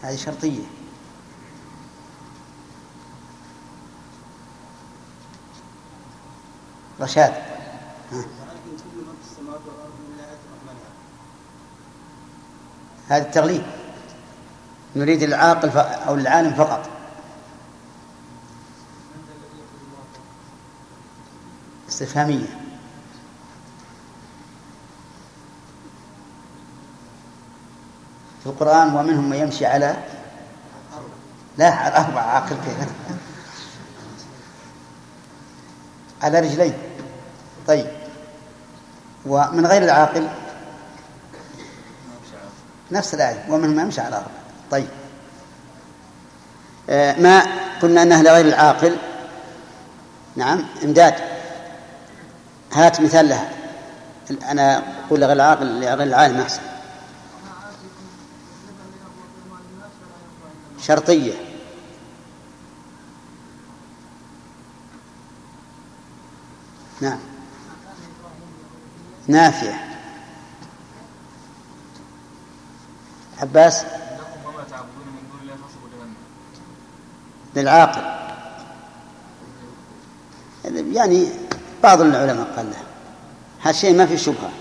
[0.06, 0.64] هذه شرطية.
[7.02, 7.34] رشاد.
[13.10, 13.64] هذا التغليب.
[14.96, 16.90] نريد العاقل أو العالم فقط.
[21.90, 22.65] استفهامية.
[28.46, 29.96] في القرآن ومنهم من يمشي على
[31.58, 32.90] لا على أربع عاقل كيف؟
[36.24, 36.74] على رجلين.
[37.68, 37.88] طيب.
[39.26, 40.28] ومن غير العاقل؟
[42.92, 43.46] نفس الآية.
[43.50, 44.28] ومنهم يمشي على أربع.
[44.72, 44.88] طيب.
[46.90, 47.44] آه ما
[47.82, 48.98] قلنا أنه لغير العاقل؟
[50.36, 50.66] نعم.
[50.84, 51.16] إمداد.
[52.74, 53.50] هات مثال لها.
[54.50, 56.75] أنا أقول لغير العاقل لغير العالم أحسن.
[60.88, 61.34] شرطية.
[67.02, 67.20] نعم.
[69.28, 70.00] نافية
[73.42, 73.86] عباس؟
[77.56, 78.02] للعاقل.
[80.66, 81.30] يعني
[81.84, 82.84] بعض العلماء قال له
[83.62, 84.52] هذا الشيء ما في شبهة.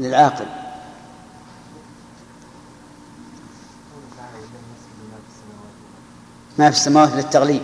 [0.00, 0.63] للعاقل.
[6.58, 7.62] ما في السماوات للتغليب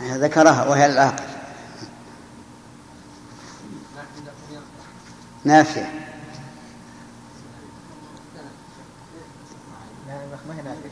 [0.00, 1.24] ذكرها وهي العاقل
[5.44, 5.92] نافية.
[10.48, 10.90] ما هي نافية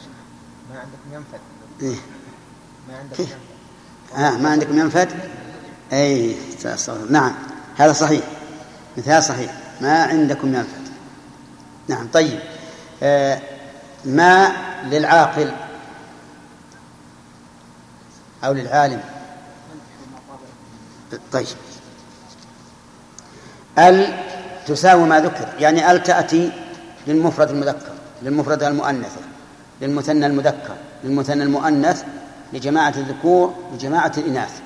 [0.70, 1.40] ما عندكم ينفد
[1.82, 1.97] إيه؟
[2.89, 3.39] ما عندكم ينفد
[4.16, 5.09] آه ما عندكم ينفد
[5.93, 6.36] أي
[7.10, 7.35] نعم
[7.76, 8.24] هذا صحيح.
[8.97, 9.52] مثال صحيح.
[9.80, 10.77] ما عندكم ينفد
[11.89, 12.39] نعم طيب.
[13.02, 13.40] آه
[14.05, 14.52] ما
[14.85, 15.52] للعاقل؟
[18.44, 19.01] أو للعالم؟
[21.32, 21.47] طيب.
[23.78, 24.15] ال
[24.66, 26.52] تساوي ما ذكر يعني ال تأتي
[27.06, 27.93] للمفرد المذكر
[28.23, 29.20] للمفرد المؤنثة
[29.81, 32.05] للمثنى المذكر للمثنى المؤنث
[32.52, 34.60] لجماعة الذكور لجماعة الإناث.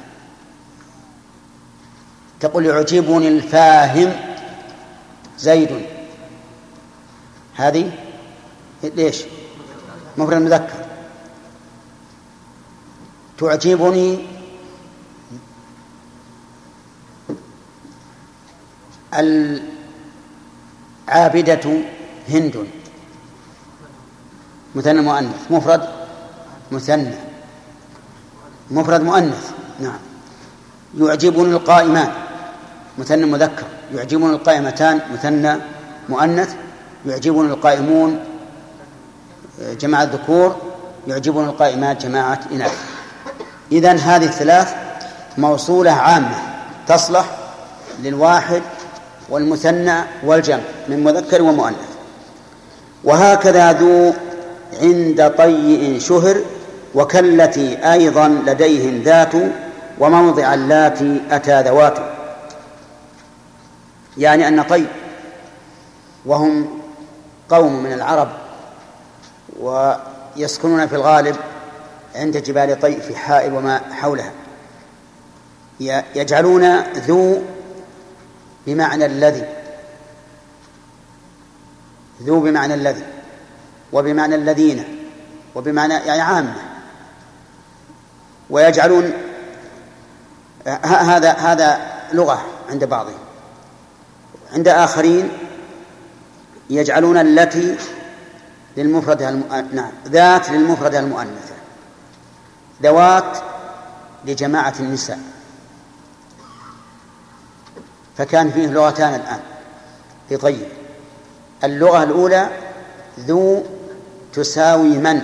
[2.41, 4.13] تقول يعجبني الفاهم
[5.39, 5.87] زيد.
[7.57, 7.93] هذه؟
[8.83, 9.25] ليش؟
[10.19, 10.85] مفرد مذكر.
[13.39, 14.27] تعجبني؟
[21.09, 21.67] العابدة
[22.29, 22.67] هند.
[24.75, 25.51] مثنى مؤنث.
[25.51, 25.89] مفرد
[26.73, 27.15] مثنى.
[28.71, 29.53] مفرد مؤنث.
[29.81, 29.99] نعم.
[30.99, 32.13] يعجبني القائمان.
[32.99, 33.67] مثنى مذكر.
[33.95, 35.01] يعجبني القائمتان.
[35.13, 35.57] مثنى
[36.09, 36.57] مؤنث.
[37.07, 38.19] يعجبني القائمون
[39.81, 40.57] جماعة ذكور
[41.09, 42.79] يعجبون القائمات جماعة إناث.
[43.73, 44.75] إذن هذه الثلاث
[45.39, 46.35] موصولة عامة
[46.89, 47.25] تصلح
[48.03, 48.63] للواحد
[49.29, 51.77] والمثنى والجمع من مذكر ومؤنث.
[53.05, 54.15] وهكذا ذو
[54.83, 56.41] عند طيء شهر
[56.95, 59.33] وكالتي أيضا لديهم ذات
[59.99, 61.99] وموضع اللاتي أتى ذوات
[64.19, 64.87] يعني أن طيب
[66.27, 66.82] وهم
[67.53, 68.29] قوم من العرب
[69.61, 71.37] ويسكنون في الغالب
[72.15, 74.33] عند جبال طيء في حائل وما حولها.
[76.15, 77.43] يجعلون ذو
[78.67, 79.49] بمعنى الذي
[82.23, 83.05] ذو بمعنى الذي
[83.93, 85.07] وبمعنى الذين
[85.55, 86.55] وبمعنى يعني عامة.
[88.51, 89.13] ويجعلون
[90.85, 91.81] هذا هذا
[92.13, 93.19] لغة عند بعضهم.
[94.53, 95.31] عند آخرين
[96.73, 97.77] يجعلون التي
[98.77, 99.31] للمفردة
[99.73, 101.55] نعم ذات للمفردة المؤنثة.
[102.83, 103.39] ذوات
[104.25, 105.19] لجماعة النساء.
[108.17, 109.41] فكان فيه لغتان الآن.
[110.29, 110.69] في طيب
[111.65, 112.49] اللغة الأولى
[113.21, 113.63] ذو
[114.33, 115.23] تساوي من؟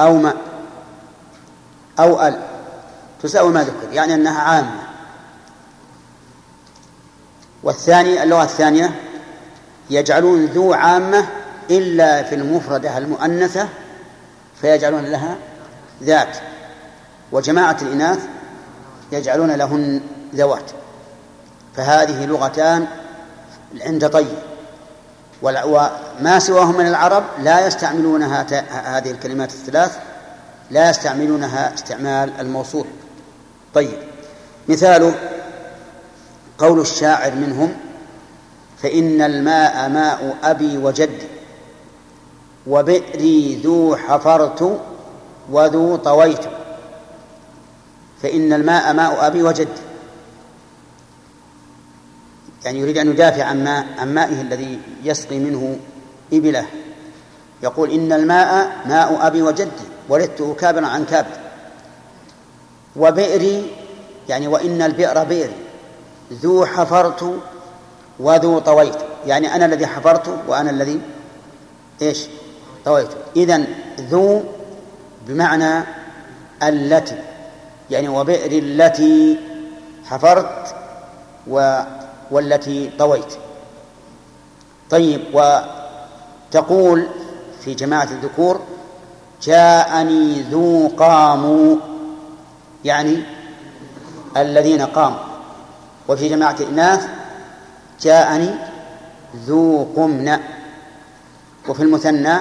[0.00, 0.34] أو ما؟
[1.98, 2.42] أو ال.
[3.22, 4.82] تساوي ما ذكر يعني أنها عامة.
[7.62, 9.05] والثاني اللغة الثانية
[9.90, 11.26] يجعلون ذو عامة
[11.70, 13.68] إلا في المفردة المؤنثة
[14.60, 15.36] فيجعلون لها
[16.02, 16.36] ذات.
[17.32, 18.18] وجماعة الإناث
[19.12, 20.00] يجعلون لهن
[20.34, 20.70] ذوات.
[21.76, 22.86] فهذه لغتان
[23.80, 24.36] عند طيب
[25.42, 28.46] وما سواهم من العرب لا يستعملونها
[28.96, 29.98] هذه الكلمات الثلاث
[30.70, 32.86] لا يستعملونها استعمال الموصول.
[33.74, 33.98] طيب
[34.68, 35.14] مثاله
[36.58, 37.74] قول الشاعر منهم
[38.82, 41.26] فإن الماء ماء أبي وجدي
[42.66, 44.80] وبئري ذو حفرت
[45.50, 46.44] وذو طويت.
[48.22, 49.82] فإن الماء ماء أبي وجدي.
[52.64, 55.78] يعني يريد أن يدافع عن ماء عن مائه الذي يسقي منه
[56.32, 56.66] إبله.
[57.62, 59.70] يقول إن الماء ماء أبي وجدي
[60.08, 61.36] ولدته كابرا عن كابر.
[62.96, 63.70] وبئري
[64.28, 65.56] يعني وإن البئر بئري
[66.32, 67.40] ذو حفرت
[68.20, 68.96] وذو طويت.
[69.26, 71.00] يعني أنا الذي حفرت وأنا الذي
[72.02, 72.26] إيش؟
[72.84, 73.08] طويت.
[73.36, 73.66] إذن
[74.00, 74.42] ذو
[75.26, 75.84] بمعنى
[76.62, 77.22] التي.
[77.90, 79.38] يعني وبئر التي
[80.04, 80.74] حفرت
[81.46, 81.80] و
[82.30, 83.38] والتي طويت.
[84.90, 85.20] طيب
[86.52, 87.06] وتقول
[87.64, 88.60] في جماعة الذكور
[89.42, 91.76] جاءني ذو قاموا
[92.84, 93.22] يعني
[94.36, 95.18] الذين قاموا.
[96.08, 97.08] وفي جماعة الإناث
[98.00, 98.54] جاءني
[99.36, 100.38] ذو قمن.
[101.68, 102.34] وفي المثنى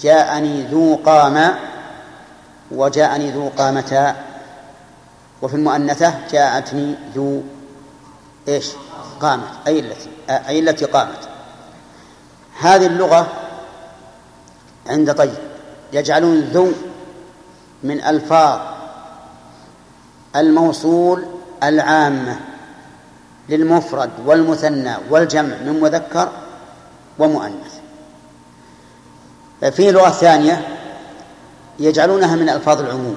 [0.00, 1.54] جاءني ذو قام
[2.70, 4.16] وجاءني ذو قامتا.
[5.42, 7.42] وفي المؤنثة جاءتني ذو
[8.48, 8.70] إيش؟
[9.20, 11.28] قامت أي التي أي التي قامت.
[12.60, 13.26] هذه اللغة
[14.86, 15.38] عند طيب.
[15.92, 16.72] يجعلون ذو
[17.82, 18.60] من ألفاظ
[20.36, 21.26] الموصول
[21.62, 22.40] العامة.
[23.48, 26.28] للمفرد والمثنى والجمع من مذكر
[27.18, 27.72] ومؤنث.
[29.70, 30.68] في لغة ثانية
[31.78, 33.16] يجعلونها من ألفاظ العموم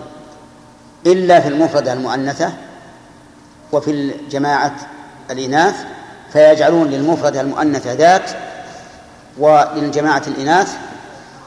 [1.06, 2.54] إلا في المفردة المؤنثة
[3.72, 4.76] وفي الجماعة
[5.32, 5.76] الإناث
[6.34, 8.30] فيجعلون للمفردة المؤنثة ذات
[9.38, 10.76] وللجماعة الإناث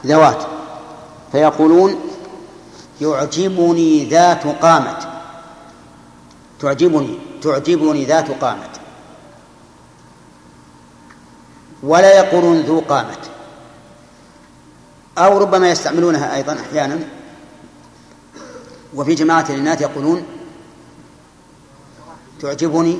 [0.05, 0.43] ذوات.
[1.31, 1.99] فيقولون
[3.01, 4.97] يعجبني ذات قامة.
[6.61, 7.28] تعجبني.
[7.41, 8.69] تعجبني ذات قامة.
[11.83, 13.17] ولا يقولون ذو قامة.
[15.17, 16.99] أو ربما يستعملونها أيضا أحيانا.
[18.95, 20.25] وفي جماعة الإناث يقولون
[22.41, 22.97] تعجبني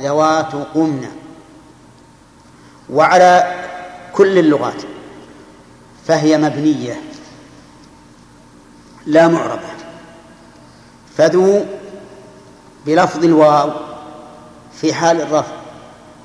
[0.00, 1.12] ذوات قمنة.
[2.90, 3.64] وعلى
[4.12, 4.82] كل اللغات
[6.06, 7.02] فهي مبنية.
[9.06, 9.68] لا معربة.
[11.16, 11.64] فذو
[12.86, 13.70] بلفظ الواو
[14.80, 15.52] في حال الرفع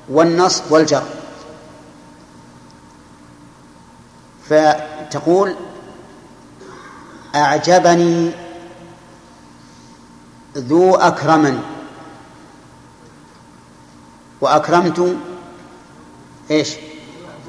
[0.08, 1.02] والنصب والجر.
[4.48, 5.54] فتقول
[7.34, 8.30] أعجبني
[10.56, 11.58] ذو أكرمني
[14.40, 15.16] وأكرمت
[16.50, 16.76] إيش؟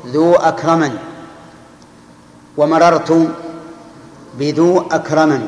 [0.06, 0.98] ذو أكرمني
[2.58, 3.32] ومررت
[4.34, 5.46] بذو أكرمني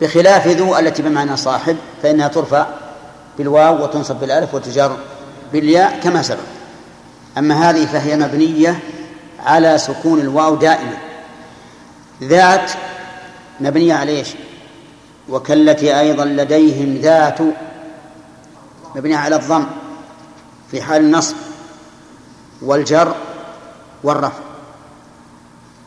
[0.00, 2.66] بخلاف ذو التي بمعنى صاحب فإنها ترفع
[3.38, 4.96] بالواو وتنصب بالألف وتجر
[5.52, 6.38] بالياء كما سبق.
[7.38, 8.78] أما هذه فهي مبنية
[9.46, 10.96] على سكون الواو دائما.
[12.22, 12.72] ذات
[13.60, 14.28] مبنية على إيش؟
[15.28, 17.38] وكالتي أيضا لديهم ذات
[18.94, 19.66] مبنية على الضم
[20.70, 21.36] في حال النصب
[22.62, 23.14] والجر
[24.04, 24.42] والرفع.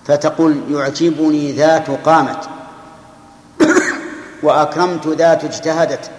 [0.06, 2.50] فتقول يعجبني ذات قامت.
[4.44, 6.12] وأكرمت ذات اجتهدت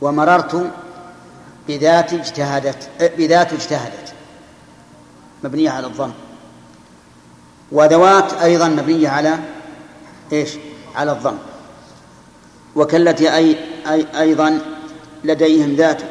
[0.00, 0.70] ومررت
[1.68, 4.14] بذات اجتهدت بذات اجتهدت.
[5.44, 6.12] مبنية على الضم
[7.72, 9.38] وذوات أيضا مبنية على
[10.32, 10.50] إيش؟
[10.94, 11.38] على الضم
[12.76, 13.56] وكالتي أي,
[13.86, 14.60] أي أيضا
[15.24, 16.02] لديهم ذات.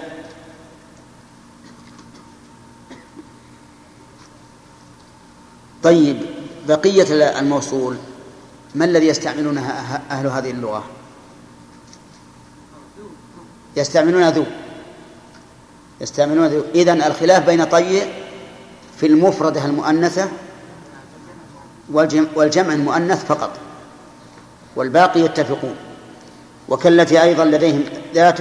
[5.84, 6.22] طيب
[6.68, 7.97] بقية الموصول.
[8.75, 10.83] ما الذي يستعملونها أه-، أهل هذه اللغة؟
[13.77, 14.45] يستعملون ذو.
[16.01, 16.63] يستعملون ذو.
[16.75, 18.13] إذن الخلاف بين طيء
[18.97, 20.29] في المفردة المؤنثة
[22.35, 23.51] والجمع المؤنث فقط
[24.75, 25.75] والباقي يتفقون.
[26.69, 27.83] وكالتي أيضا لديهم
[28.13, 28.39] ذات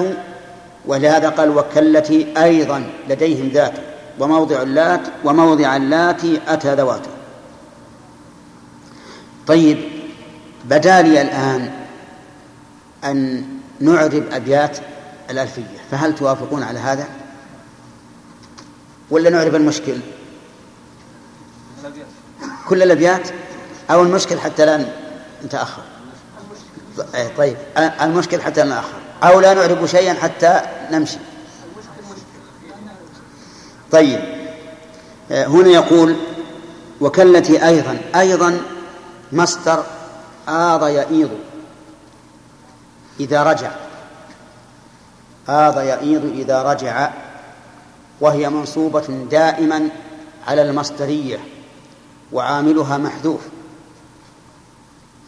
[0.86, 3.74] ولهذا قال وكالتي أيضا لديهم ذات
[4.18, 7.10] وموضع اللات وموضع اللاتي أتى ذواته.
[9.46, 9.97] طيب
[10.68, 11.70] بدا لي الآن
[13.04, 13.44] أن
[13.80, 14.78] نعرب أبيات
[15.30, 17.08] الألفية فهل توافقون على هذا؟
[19.10, 19.98] ولا نعرب المشكل؟
[22.68, 23.28] كل الأبيات؟
[23.90, 24.86] أو المشكل حتى لا
[25.44, 25.82] نتأخر
[27.36, 31.18] طيب المشكل حتى لا نتأخر أو لا نعرب شيئا حتى نمشي.
[33.92, 34.20] طيب
[35.30, 36.16] هنا يقول
[37.00, 38.60] وكالتي أيضا أيضا
[39.32, 39.84] مصدر
[40.48, 41.30] آض يئيض.
[43.20, 43.70] إذا رجع.
[45.48, 47.10] آض يئيض إذا رجع.
[48.20, 49.88] وهي منصوبة دائما
[50.46, 51.38] على المصدرية
[52.32, 53.40] وعاملها محذوف.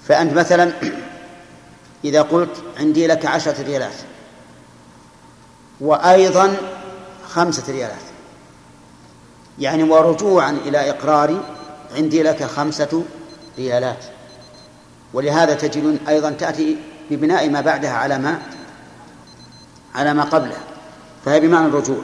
[0.09, 0.73] فأنت مثلا
[2.05, 3.97] إذا قلت عندي لك عشرة ريالات.
[5.81, 6.57] وأيضا
[7.29, 8.03] خمسة ريالات.
[9.59, 11.41] يعني ورجوعا إلى إقراري
[11.97, 13.05] عندي لك خمسة
[13.59, 14.20] ريالات.
[15.15, 16.77] ولهذا تجدون أيضا تأتي
[17.11, 18.43] ببناء ما بعدها على ما
[19.95, 20.61] على ما قبلها
[21.25, 22.03] فهي بمعنى الرجوع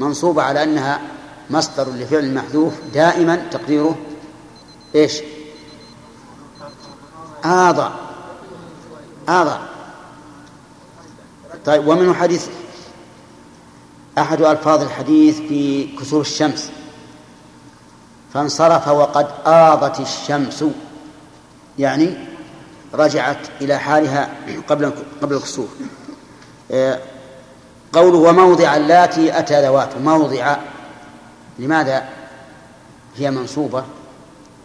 [0.00, 1.00] منصوبة على أنها
[1.50, 3.98] مصدر لفعل محذوف دائما تقديره
[4.94, 5.20] إيش؟
[7.44, 7.90] آضى
[9.28, 9.58] آضى
[11.64, 12.46] طيب ومنه حديث
[14.18, 16.70] أحد ألفاظ الحديث في كسوف الشمس
[18.34, 20.64] فانصرف وقد آضت الشمس
[21.78, 22.29] يعني
[22.94, 24.28] رجعت إلى حالها
[24.68, 24.92] قبل
[25.22, 25.68] قبل الكسوف
[26.72, 26.98] آه،
[27.92, 30.56] قوله وموضع اللاتي أتى ذوات موضع
[31.58, 32.04] لماذا
[33.16, 33.84] هي منصوبة؟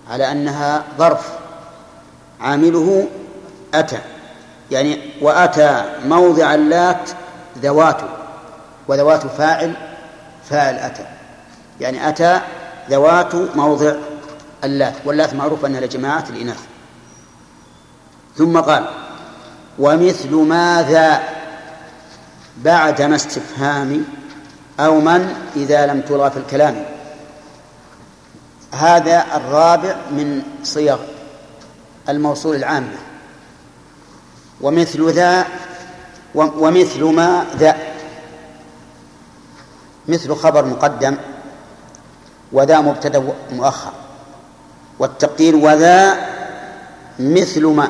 [0.10, 1.34] على أنها ظرف
[2.42, 3.08] عامله
[3.74, 4.00] أتى
[4.72, 7.10] يعني وأتى موضع اللات
[7.62, 8.02] ذوات
[8.88, 9.74] وذوات فاعل
[10.50, 11.06] فاعل أتى
[11.82, 12.42] يعني أتى
[12.90, 13.94] ذوات موضع
[14.64, 16.60] اللات واللات معروف أنها لجماعة الإناث.
[18.38, 18.86] ثم قال
[19.80, 21.24] ومثل ماذا
[22.58, 24.06] بعد ما استفهام
[24.80, 26.86] أو من إذا لم تلغى في الكلام؟
[28.72, 30.98] هذا الرابع من صيغ
[32.10, 32.98] الموصول العامة.
[34.62, 35.46] ومثل ذا
[36.36, 37.78] ومثل ما ذا.
[40.08, 41.18] مثل خبر مقدم
[42.52, 43.92] وذا مبتدا مؤخر.
[45.00, 46.16] والتقدير وذا
[47.20, 47.90] مثل ما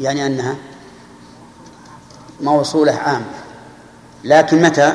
[0.00, 0.56] يعني أنها
[2.40, 3.24] موصولة عامة.
[4.24, 4.92] لكن متى؟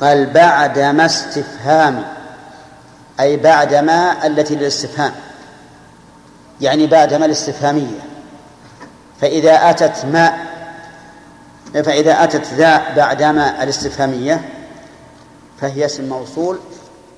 [0.00, 2.04] قال بعد ما استفهام.
[3.20, 5.12] أي بعد ما التي للاستفهام.
[6.60, 8.00] يعني بعد ما الاستفهامية.
[9.20, 10.46] فإذا أتت ما
[11.74, 14.48] فإذا أتت ذا بعد ما الاستفهامية
[15.60, 16.58] فهي اسم موصول.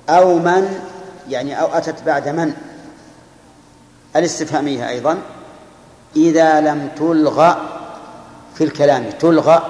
[0.08, 0.80] أو من
[1.28, 2.52] يعني أو أتت بعد من؟
[4.16, 5.18] الاستفهامية أيضا.
[6.16, 7.56] إذا لم تلغى
[8.54, 9.62] في الكلام تلغى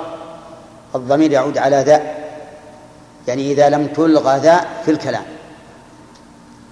[0.94, 2.02] الضمير يعود على ذا
[3.28, 5.24] يعني إذا لم تلغى ذا في الكلام.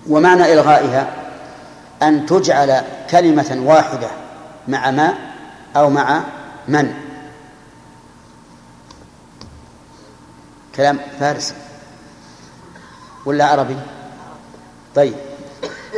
[0.09, 1.06] ومعنى إلغائها
[2.02, 4.09] أن تجعل كلمة واحدة
[4.68, 5.14] مع ما
[5.76, 6.22] أو مع
[6.68, 6.94] من؟
[10.76, 11.55] كلام فارسي
[13.26, 13.76] ولا عربي؟
[14.94, 15.14] طيب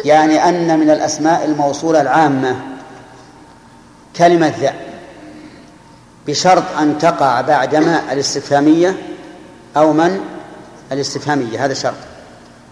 [0.04, 2.56] يعني أن من الأسماء الموصولة العامة
[4.18, 4.74] كلمة ذا
[6.26, 8.96] بشرط أن تقع بعد ما الاستفهامية
[9.76, 10.20] أو من
[10.92, 11.94] الاستفهامية هذا شرط.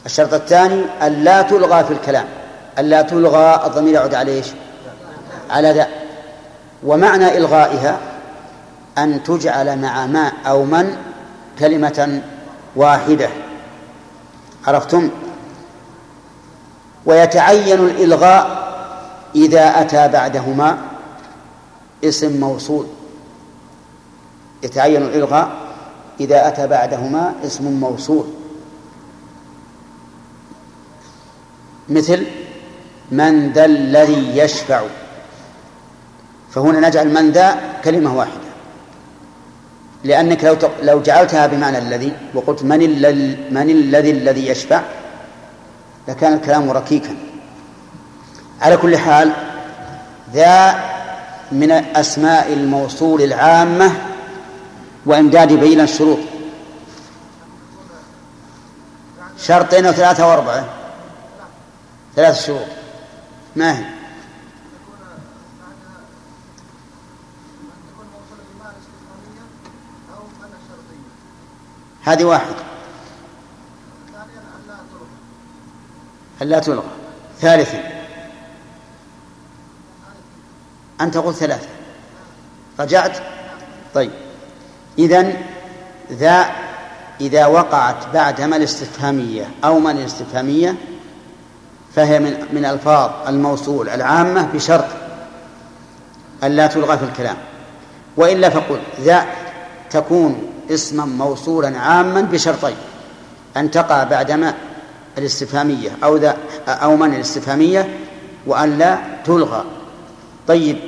[0.06, 2.24] الشرط الثاني أن لا تلغى في الكلام.
[2.78, 4.46] أن لا تلغى الضمير يعود على إيش؟
[5.50, 5.88] على ذا.
[6.82, 7.98] ومعنى إلغائها
[8.98, 10.96] أن تجعل مع ما أو من
[11.58, 12.22] كلمة
[12.76, 13.28] واحدة.
[14.66, 15.10] عرفتم؟
[17.06, 18.66] ويتعين الإلغاء
[19.34, 20.78] إذا أتى بعدهما.
[22.04, 22.86] اسم موصول.
[24.62, 25.50] يتعين الإلغاء
[26.20, 28.26] إذا أتى بعدهما اسم موصول.
[31.88, 32.26] مثل
[33.10, 34.82] من ذا الذي يشفع.
[36.50, 38.46] فهنا نجعل من ذا كلمة واحدة.
[40.04, 42.78] لأنك لو لو جعلتها بمعنى الذي وقلت من
[43.50, 44.82] من الذي الذي يشفع
[46.08, 47.16] لكان الكلام ركيكا.
[48.60, 49.32] على كل حال
[50.34, 50.85] ذا
[51.52, 53.92] من أسماء الموصول العامة
[55.06, 56.18] وإمداد بين الشروط
[59.38, 60.64] شرطين وثلاثة وأربعة.
[62.16, 62.66] ثلاث شروط.
[63.56, 63.84] ما هي؟
[72.02, 72.56] هذه واحدة
[76.42, 76.82] ألا تلغى؟
[77.40, 77.95] ثالثا.
[81.00, 81.68] أنت تقول ثلاثة.
[82.80, 83.18] رجعت؟
[83.94, 84.10] طيب.
[84.98, 85.34] إذن
[86.12, 86.46] ذا
[87.20, 90.74] إذا وقعت بعد ما الاستفهامية أو من الاستفهامية
[91.94, 94.84] فهي من من ألفاظ الموصول العامة بشرط
[96.44, 97.36] أن لا تلغى في الكلام.
[98.16, 99.26] وإلا فقل ذا
[99.90, 102.76] تكون اسما موصولا عاما بشرطين.
[103.56, 104.54] أن تقع بعدما
[105.18, 106.36] الاستفهامية أو ذا
[106.68, 107.98] أو من الاستفهامية
[108.46, 109.64] وأن لا تلغى.
[110.48, 110.78] طيب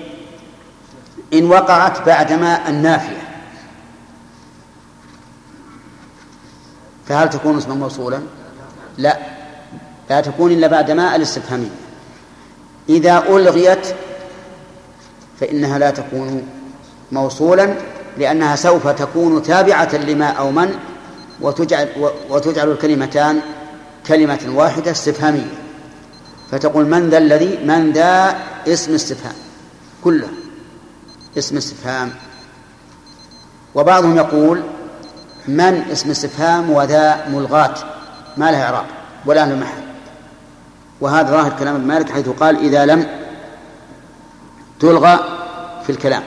[1.32, 3.28] إن وقعت بعدما النافية
[7.09, 8.20] فهل تكون اسما موصولا؟
[8.98, 9.18] لا
[10.10, 11.70] لا تكون إلا بعد ما الاستفهامية.
[12.89, 13.86] إذا ألغيت
[15.40, 16.48] فإنها لا تكون
[17.12, 17.74] موصولا
[18.18, 20.74] لأنها سوف تكون تابعة لما أو من
[21.40, 21.89] وتجعل
[22.30, 23.40] وتجعل الكلمتان
[24.06, 25.52] كلمة واحدة استفهامية.
[26.51, 28.36] فتقول من ذا الذي من ذا
[28.66, 29.47] اسم استفهام.
[30.04, 30.28] كله
[31.38, 32.12] اسم استفهام.
[33.74, 34.62] وبعضهم يقول
[35.48, 37.74] من اسم استفهام وذا ملغاة
[38.36, 38.86] ما لها إعراب
[39.26, 39.82] ولا له محل.
[41.00, 43.06] وهذا ظاهر كلام ابن مالك حيث قال إذا لم
[44.80, 45.18] تلغى
[45.86, 46.22] في الكلام.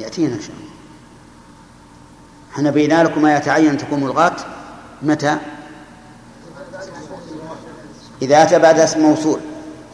[0.00, 0.72] يأتينا إن شاء الله.
[2.54, 4.36] إحنا بينا لكم ما يتعين تكون ملغاة.
[5.02, 5.38] متى؟
[8.22, 9.40] إذا أتى بعد اسم موصول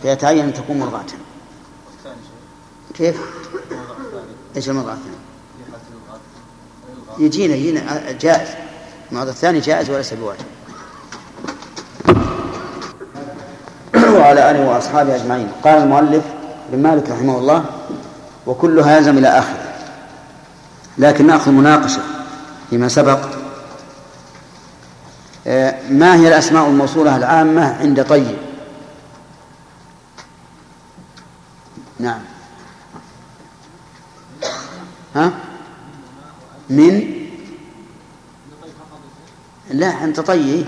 [0.02, 1.05] فيتعين أن تكون ملغاة
[2.94, 3.16] كيف؟
[4.56, 5.16] إيش الموضوع الثاني؟
[7.18, 8.48] يجينا يجينا جائز.
[9.10, 10.44] الموضوع الثاني جائز وليس بواجب.
[13.94, 15.48] وعلى آله وأصحابه أجمعين.
[15.64, 16.24] قال المؤلف
[16.72, 17.64] بن مالك رحمه الله
[18.46, 19.74] وكلها يلزم إلى آخره.
[20.98, 22.02] لكن نأخذ مناقشة
[22.70, 23.38] فيما سبق.
[25.91, 28.37] ما هي الأسماء الموصولة العامة عند طيب؟
[31.99, 32.20] نعم.
[35.15, 35.33] ها؟
[36.70, 37.15] من؟
[39.70, 40.66] لا أنت طيب.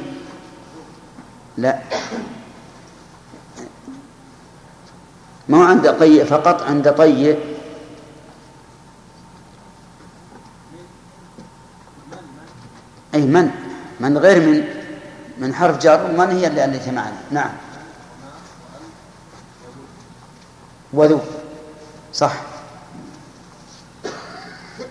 [1.59, 1.79] لا.
[5.49, 7.37] ما هو عند طي فقط عند طي
[13.15, 13.70] أي من؟
[14.01, 14.65] من غير من
[15.39, 17.51] من حرف جر من هي التي معنا؟ نعم.
[20.93, 21.21] وذو.
[22.15, 22.33] صح.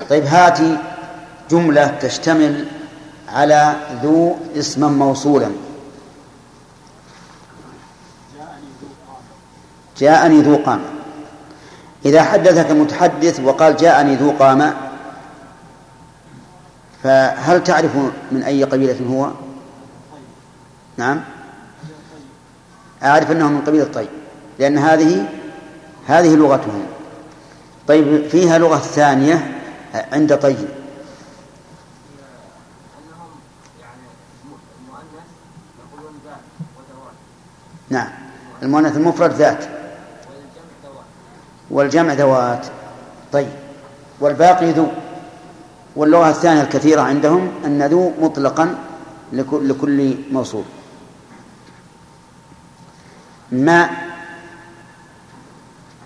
[0.09, 0.77] طيب هاتي
[1.51, 2.67] جملة تشتمل
[3.29, 5.51] على ذو اسما موصولا.
[9.97, 10.89] جاءني ذو قامة.
[12.05, 14.88] إذا حدثك المتحدث وقال جاءني ذو قامة
[17.03, 17.95] فهل تعرف
[18.31, 19.31] من أي قبيلة هو؟
[20.97, 21.21] نعم.
[23.03, 24.09] أعرف أنه من قبيلة طيب
[24.59, 25.25] لأن هذه
[26.07, 26.85] هذه لغتهم.
[27.87, 29.61] طيب فيها لغة ثانية
[30.11, 30.67] عند طيب.
[37.89, 38.09] نعم.
[38.63, 39.65] المؤنث المفرد ذات.
[41.69, 42.67] والجمع ذوات.
[43.31, 43.49] طيب.
[44.19, 44.87] والباقي ذو.
[45.95, 48.75] واللغة الثانية الكثيرة عندهم أن ذو مطلقا
[49.33, 50.63] لكل موصول.
[53.51, 53.89] ما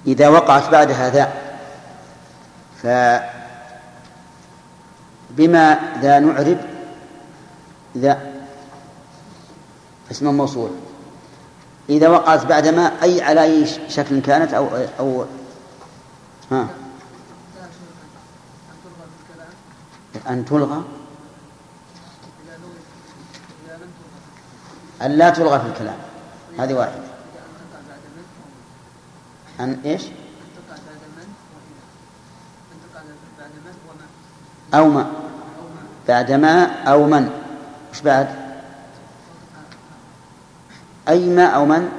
[0.07, 1.33] إذا وقعت بعدها ذا
[2.83, 2.87] ف
[5.29, 6.57] بما ذا نعرب
[7.97, 8.19] ذا
[10.11, 10.69] اسم موصول.
[11.89, 14.67] إذا وقعت بعد ما أي على أي شكل كانت أو
[14.99, 15.25] أو
[16.51, 16.67] ها؟
[20.29, 20.83] أن تلغى؟
[25.01, 25.97] أن لا تلغى في الكلام.
[26.59, 27.03] هذه واحدة.
[29.59, 30.01] أن إيش؟
[34.73, 35.11] أو ما.
[36.07, 37.29] بعد ما أو من.
[37.91, 38.27] وش بعد؟
[41.09, 41.91] أي ما أو من؟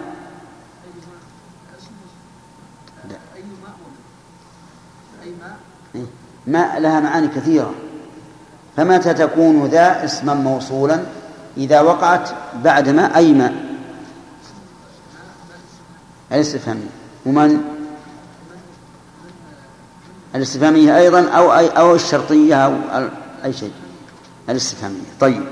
[5.94, 6.06] إيه.
[6.46, 7.74] ما لها معاني كثيرة.
[8.76, 11.01] فمتى تكون ذا اسما موصولا؟
[11.56, 13.55] إذا وقعت بعد ما أي ما؟
[16.32, 16.90] الاستفهامية
[17.26, 17.64] ومن؟
[20.34, 23.09] الاستفهامية أيضا أو أي أو الشرطية أو
[23.44, 23.72] أي شيء.
[24.48, 25.01] الاستفهامية.
[25.20, 25.44] طيب.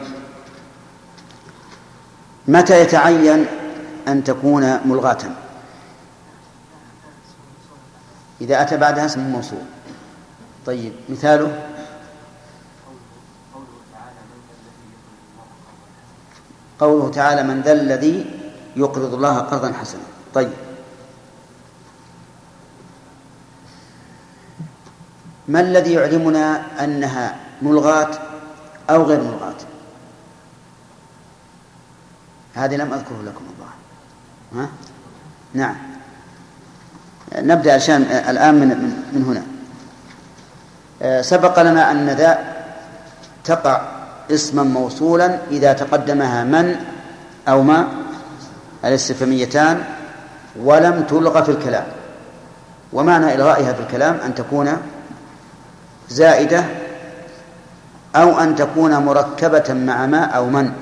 [2.49, 3.47] متى يتعين
[4.09, 5.19] أن تكون ملغاة؟
[8.40, 9.59] إذا أتى بعدها اسم موصول.
[10.66, 11.72] طيب مثاله؟
[16.83, 18.27] قوله تعالى من ذا الذي
[18.77, 20.03] يقرض الله قرضا حسنا.
[20.35, 20.51] طيب.
[25.49, 28.11] ما الذي يعلمنا أنها ملغاة
[28.91, 29.55] أو غير ملغاة؟
[32.55, 33.71] هذه لم أذكره لكم الله
[34.63, 34.69] ها؟
[35.55, 35.77] نعم.
[37.37, 38.69] نبدأ عشان الآن من,
[39.13, 39.43] من هنا.
[41.23, 42.39] سبق لنا أن ذا
[43.45, 43.91] تقع
[44.33, 46.77] اسما موصولا إذا تقدمها من
[47.49, 47.89] أو ما
[48.85, 49.85] الاستفهاميتان
[50.61, 51.87] ولم تلغى في الكلام.
[52.93, 54.77] ومعنى إلغائها في الكلام أن تكون
[56.09, 56.65] زائدة
[58.17, 60.73] أو أن تكون مركبة مع ما أو من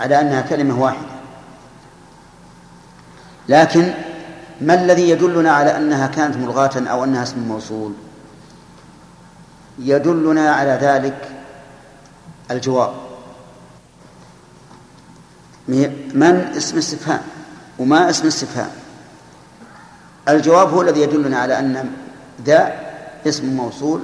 [0.00, 1.12] على أنها كلمة واحدة.
[3.48, 3.92] لكن
[4.60, 7.92] ما الذي يدلنا على أنها كانت ملغاة أو أنها اسم موصول؟
[9.78, 11.28] يدلنا على ذلك
[12.50, 12.92] الجواب.
[15.68, 17.20] من اسم استفهام
[17.78, 18.70] وما اسم استفهام؟
[20.28, 21.90] الجواب هو الذي يدلنا على أن
[22.44, 22.74] ذا
[23.26, 24.00] اسم موصول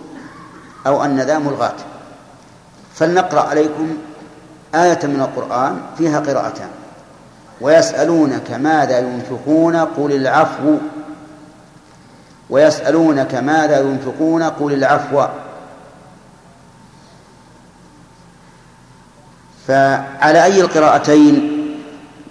[0.86, 1.76] أو أن ذا ملغاة.
[2.94, 3.96] فلنقرأ عليكم
[4.74, 6.68] آية من القرآن فيها قراءتان.
[7.60, 10.76] ويسألونك ماذا ينفقون؟ قل العفو.
[12.50, 15.24] ويسألونك ماذا ينفقون؟ قل العفو.
[19.68, 21.34] فعلى أي القراءتين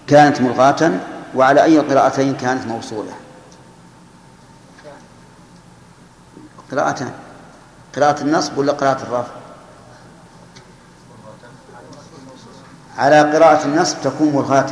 [0.08, 0.92] كانت ملغاة
[1.36, 3.12] وعلى أي القراءتين كانت موصولة؟
[6.72, 7.12] قراءتان.
[7.96, 9.32] قراءة النصب ولا قراءة الرفع؟
[12.98, 14.70] على قراءة النصب تكون ملغاة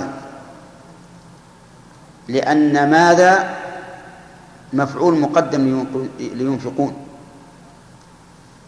[2.28, 3.56] لأن ماذا؟
[4.74, 5.86] مفعول مقدم
[6.20, 6.96] لينفقون.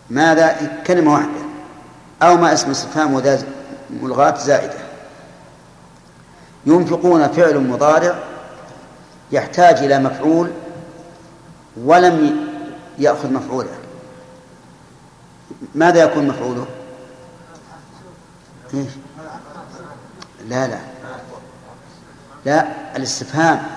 [0.09, 0.55] ماذا؟
[0.87, 1.47] كلمة واحدة.
[2.21, 3.56] أو ما اسم استفهام وذا
[3.89, 4.79] ملغاة زائدة.
[6.65, 8.15] ينفقون فعل مضارع
[9.31, 10.51] يحتاج إلى مفعول
[11.77, 12.47] ولم
[12.97, 13.75] يأخذ مفعوله.
[15.75, 16.65] ماذا يكون مفعوله؟
[20.47, 20.79] لا لا.
[22.45, 23.76] لا الاستفهام.